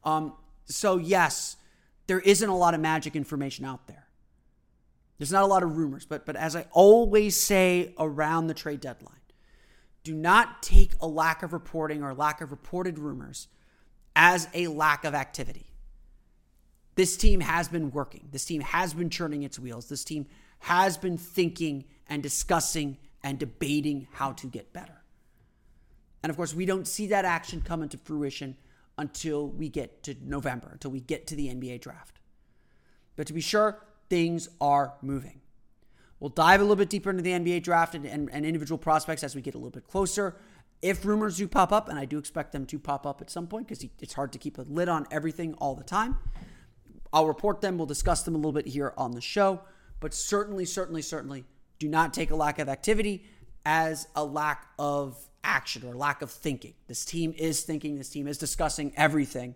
Um, 0.04 0.34
so 0.66 0.98
yes, 0.98 1.58
there 2.08 2.20
isn't 2.20 2.50
a 2.50 2.56
lot 2.56 2.74
of 2.74 2.82
magic 2.82 3.16
information 3.16 3.66
out 3.66 3.88
there. 3.88 4.05
There's 5.18 5.32
not 5.32 5.44
a 5.44 5.48
lot 5.48 5.64
of 5.64 5.78
rumors, 5.78 6.06
but 6.06 6.26
but 6.26 6.36
as 6.36 6.56
I 6.56 6.66
always 6.72 7.40
say 7.40 7.94
around 7.98 8.48
the 8.48 8.54
trade 8.54 8.82
deadline, 8.82 9.14
do 10.04 10.14
not 10.14 10.62
take 10.62 10.94
a 11.02 11.08
lack 11.08 11.42
of 11.42 11.54
reporting 11.54 12.04
or 12.04 12.14
lack 12.14 12.42
of 12.42 12.52
reported 12.52 13.00
rumors 13.00 13.48
as 14.16 14.48
a 14.54 14.68
lack 14.68 15.04
of 15.04 15.14
activity. 15.14 15.72
This 16.96 17.18
team 17.18 17.42
has 17.42 17.68
been 17.68 17.92
working. 17.92 18.30
This 18.32 18.46
team 18.46 18.62
has 18.62 18.94
been 18.94 19.10
churning 19.10 19.44
its 19.44 19.60
wheels. 19.60 19.90
This 19.90 20.04
team 20.04 20.28
has 20.60 20.98
been 20.98 21.18
thinking 21.18 21.86
and 22.08 22.24
discussing 22.24 22.98
and 23.24 23.38
debating 23.38 24.08
how 24.12 24.32
to 24.34 24.48
get 24.48 24.72
better. 24.72 25.02
And 26.24 26.30
of 26.30 26.38
course, 26.38 26.54
we 26.54 26.66
don't 26.66 26.88
see 26.88 27.08
that 27.08 27.26
action 27.26 27.62
come 27.62 27.84
into 27.84 27.98
fruition 27.98 28.56
until 28.98 29.50
we 29.50 29.70
get 29.70 30.04
to 30.04 30.16
November, 30.22 30.70
until 30.72 30.92
we 30.92 31.02
get 31.02 31.28
to 31.28 31.36
the 31.36 31.48
NBA 31.48 31.82
draft. 31.82 32.20
But 33.16 33.28
to 33.28 33.34
be 33.34 33.42
sure, 33.42 33.84
things 34.10 34.50
are 34.62 34.94
moving. 35.02 35.42
We'll 36.20 36.30
dive 36.30 36.60
a 36.62 36.64
little 36.64 36.76
bit 36.76 36.90
deeper 36.90 37.10
into 37.10 37.24
the 37.24 37.32
NBA 37.32 37.64
draft 37.64 37.94
and, 37.94 38.06
and, 38.06 38.30
and, 38.32 38.46
individual 38.46 38.78
prospects 38.78 39.24
as 39.24 39.36
we 39.36 39.42
get 39.42 39.54
a 39.54 39.58
little 39.58 39.72
bit 39.72 39.88
closer. 39.88 40.38
If 40.82 41.06
rumors 41.06 41.38
do 41.38 41.48
pop 41.48 41.72
up, 41.72 41.90
and 41.90 42.00
I 42.00 42.06
do 42.06 42.18
expect 42.18 42.52
them 42.52 42.66
to 42.68 42.80
pop 42.80 43.06
up 43.06 43.22
at 43.22 43.30
some 43.30 43.48
point 43.48 43.68
because 43.68 43.86
it's 44.00 44.14
hard 44.14 44.32
to 44.34 44.40
keep 44.40 44.58
a 44.58 44.62
lid 44.62 44.88
on 44.88 45.08
everything 45.12 45.54
all 45.56 45.76
the 45.76 45.84
time, 45.84 46.18
I'll 47.12 47.28
report 47.28 47.62
them. 47.62 47.78
We'll 47.78 47.86
discuss 47.86 48.24
them 48.24 48.36
a 48.36 48.38
little 48.38 48.54
bit 48.54 48.68
here 48.68 48.94
on 48.98 49.12
the 49.12 49.22
show. 49.22 49.62
But 50.00 50.14
certainly, 50.14 50.66
certainly, 50.66 51.02
certainly 51.02 51.46
do 51.80 51.88
not 51.88 52.14
take 52.14 52.32
a 52.32 52.36
lack 52.36 52.60
of 52.60 52.70
activity 52.70 53.26
as 53.66 54.08
a 54.16 54.24
lack 54.24 54.68
of 54.78 55.18
action 55.44 55.88
or 55.88 55.96
lack 55.96 56.22
of 56.22 56.32
thinking. 56.32 56.74
This 56.88 57.06
team 57.06 57.34
is 57.38 57.64
thinking, 57.64 57.98
this 57.98 58.10
team 58.10 58.28
is 58.28 58.38
discussing 58.38 58.94
everything 58.96 59.56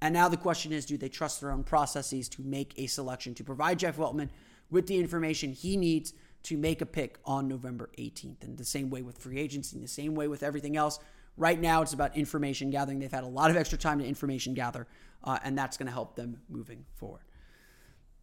and 0.00 0.14
now 0.14 0.28
the 0.28 0.36
question 0.36 0.72
is 0.72 0.86
do 0.86 0.96
they 0.96 1.08
trust 1.08 1.40
their 1.40 1.50
own 1.50 1.64
processes 1.64 2.28
to 2.30 2.42
make 2.42 2.74
a 2.76 2.86
selection, 2.86 3.34
to 3.34 3.44
provide 3.44 3.78
Jeff 3.78 3.96
Weltman 3.96 4.28
with 4.70 4.86
the 4.86 4.98
information 4.98 5.52
he 5.52 5.76
needs 5.76 6.12
to 6.44 6.56
make 6.56 6.80
a 6.80 6.86
pick 6.86 7.18
on 7.24 7.48
November 7.48 7.90
18th? 7.98 8.42
And 8.42 8.56
the 8.56 8.64
same 8.64 8.90
way 8.90 9.02
with 9.02 9.18
free 9.18 9.38
agency, 9.38 9.76
and 9.76 9.84
the 9.84 9.88
same 9.88 10.14
way 10.14 10.28
with 10.28 10.42
everything 10.42 10.76
else. 10.76 10.98
Right 11.36 11.60
now, 11.60 11.82
it's 11.82 11.92
about 11.92 12.16
information 12.16 12.70
gathering. 12.70 12.98
They've 12.98 13.10
had 13.10 13.24
a 13.24 13.28
lot 13.28 13.50
of 13.50 13.56
extra 13.56 13.78
time 13.78 13.98
to 14.00 14.04
information 14.04 14.54
gather, 14.54 14.86
uh, 15.22 15.38
and 15.44 15.56
that's 15.56 15.76
going 15.76 15.86
to 15.86 15.92
help 15.92 16.16
them 16.16 16.40
moving 16.48 16.84
forward. 16.94 17.22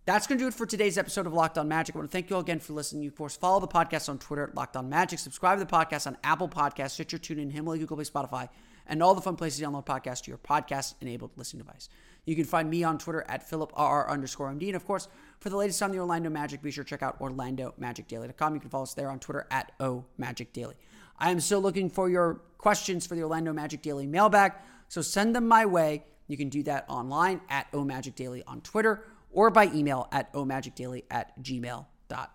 That's 0.05 0.27
going 0.27 0.37
to 0.37 0.43
do 0.43 0.47
it 0.47 0.53
for 0.53 0.67
today's 0.67 0.99
episode 0.99 1.25
of 1.25 1.33
Locked 1.33 1.57
On 1.57 1.67
Magic. 1.67 1.95
I 1.95 1.97
want 1.97 2.11
to 2.11 2.13
thank 2.13 2.29
you 2.29 2.35
all 2.35 2.41
again 2.41 2.59
for 2.59 2.73
listening. 2.73 3.01
You, 3.01 3.09
of 3.09 3.15
course, 3.15 3.35
follow 3.35 3.59
the 3.59 3.67
podcast 3.67 4.07
on 4.07 4.19
Twitter 4.19 4.43
at 4.43 4.53
Locked 4.53 4.75
On 4.75 4.87
Magic. 4.87 5.17
Subscribe 5.17 5.57
to 5.57 5.65
the 5.65 5.71
podcast 5.71 6.05
on 6.05 6.15
Apple 6.23 6.47
Podcasts, 6.47 6.91
Stitcher, 6.91 7.17
TuneIn, 7.17 7.51
Himalaya, 7.51 7.79
Google 7.79 7.97
Play, 7.97 8.05
Spotify, 8.05 8.49
and 8.87 9.01
all 9.01 9.15
the 9.15 9.21
fun 9.21 9.35
places 9.35 9.59
to 9.59 9.65
download 9.65 9.85
podcasts 9.85 10.23
to 10.23 10.31
your 10.31 10.37
podcast-enabled 10.37 11.31
listening 11.35 11.63
device. 11.63 11.89
You 12.25 12.35
can 12.35 12.45
find 12.45 12.69
me 12.69 12.83
on 12.83 12.97
Twitter 12.97 13.23
at 13.27 13.49
PhilipRR 13.49 14.09
underscore 14.09 14.51
MD. 14.51 14.67
And, 14.67 14.75
of 14.75 14.85
course, 14.85 15.07
for 15.39 15.49
the 15.49 15.57
latest 15.57 15.81
on 15.83 15.91
the 15.91 15.99
Orlando 15.99 16.29
Magic, 16.29 16.61
be 16.61 16.71
sure 16.71 16.83
to 16.83 16.89
check 16.89 17.03
out 17.03 17.19
OrlandoMagicDaily.com. 17.19 18.53
You 18.55 18.59
can 18.59 18.69
follow 18.69 18.83
us 18.83 18.93
there 18.93 19.09
on 19.09 19.19
Twitter 19.19 19.45
at 19.51 19.71
OMagicDaily. 19.79 20.73
I 21.17 21.31
am 21.31 21.39
still 21.39 21.61
looking 21.61 21.89
for 21.89 22.09
your 22.09 22.41
questions 22.57 23.05
for 23.05 23.15
the 23.15 23.21
Orlando 23.21 23.53
Magic 23.53 23.81
Daily 23.81 24.07
mailbag, 24.07 24.53
so 24.87 25.01
send 25.01 25.35
them 25.35 25.47
my 25.47 25.65
way. 25.65 26.03
You 26.27 26.35
can 26.35 26.49
do 26.49 26.63
that 26.63 26.85
online 26.89 27.41
at 27.49 27.71
OMagicDaily 27.71 28.43
on 28.47 28.61
Twitter 28.61 29.05
or 29.31 29.51
by 29.51 29.65
email 29.67 30.07
at 30.11 30.33
omagicdaily 30.33 31.03
at 31.11 31.39
gmail.com. 31.41 32.27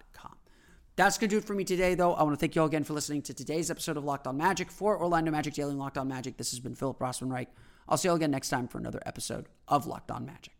That's 1.01 1.17
going 1.17 1.31
to 1.31 1.35
do 1.35 1.39
it 1.39 1.47
for 1.47 1.55
me 1.55 1.65
today, 1.65 1.95
though. 1.95 2.13
I 2.13 2.25
want 2.25 2.35
to 2.35 2.39
thank 2.39 2.55
you 2.55 2.61
all 2.61 2.69
again 2.69 2.85
for 2.85 2.93
listening 2.93 3.23
to 3.23 3.33
today's 3.33 3.71
episode 3.71 3.97
of 3.97 4.05
Locked 4.05 4.27
On 4.27 4.37
Magic. 4.37 4.71
For 4.71 5.01
Orlando 5.01 5.31
Magic 5.31 5.55
Daily 5.55 5.71
and 5.71 5.79
Locked 5.79 5.97
On 5.97 6.07
Magic, 6.07 6.37
this 6.37 6.51
has 6.51 6.61
been 6.61 6.75
Philip 6.75 6.99
Rossman 6.99 7.33
Reich. 7.33 7.49
I'll 7.89 7.97
see 7.97 8.09
you 8.09 8.11
all 8.11 8.17
again 8.17 8.31
next 8.31 8.51
time 8.51 8.69
for 8.69 8.77
another 8.77 9.01
episode 9.07 9.47
of 9.67 9.87
Locked 9.87 10.11
On 10.11 10.27
Magic. 10.27 10.60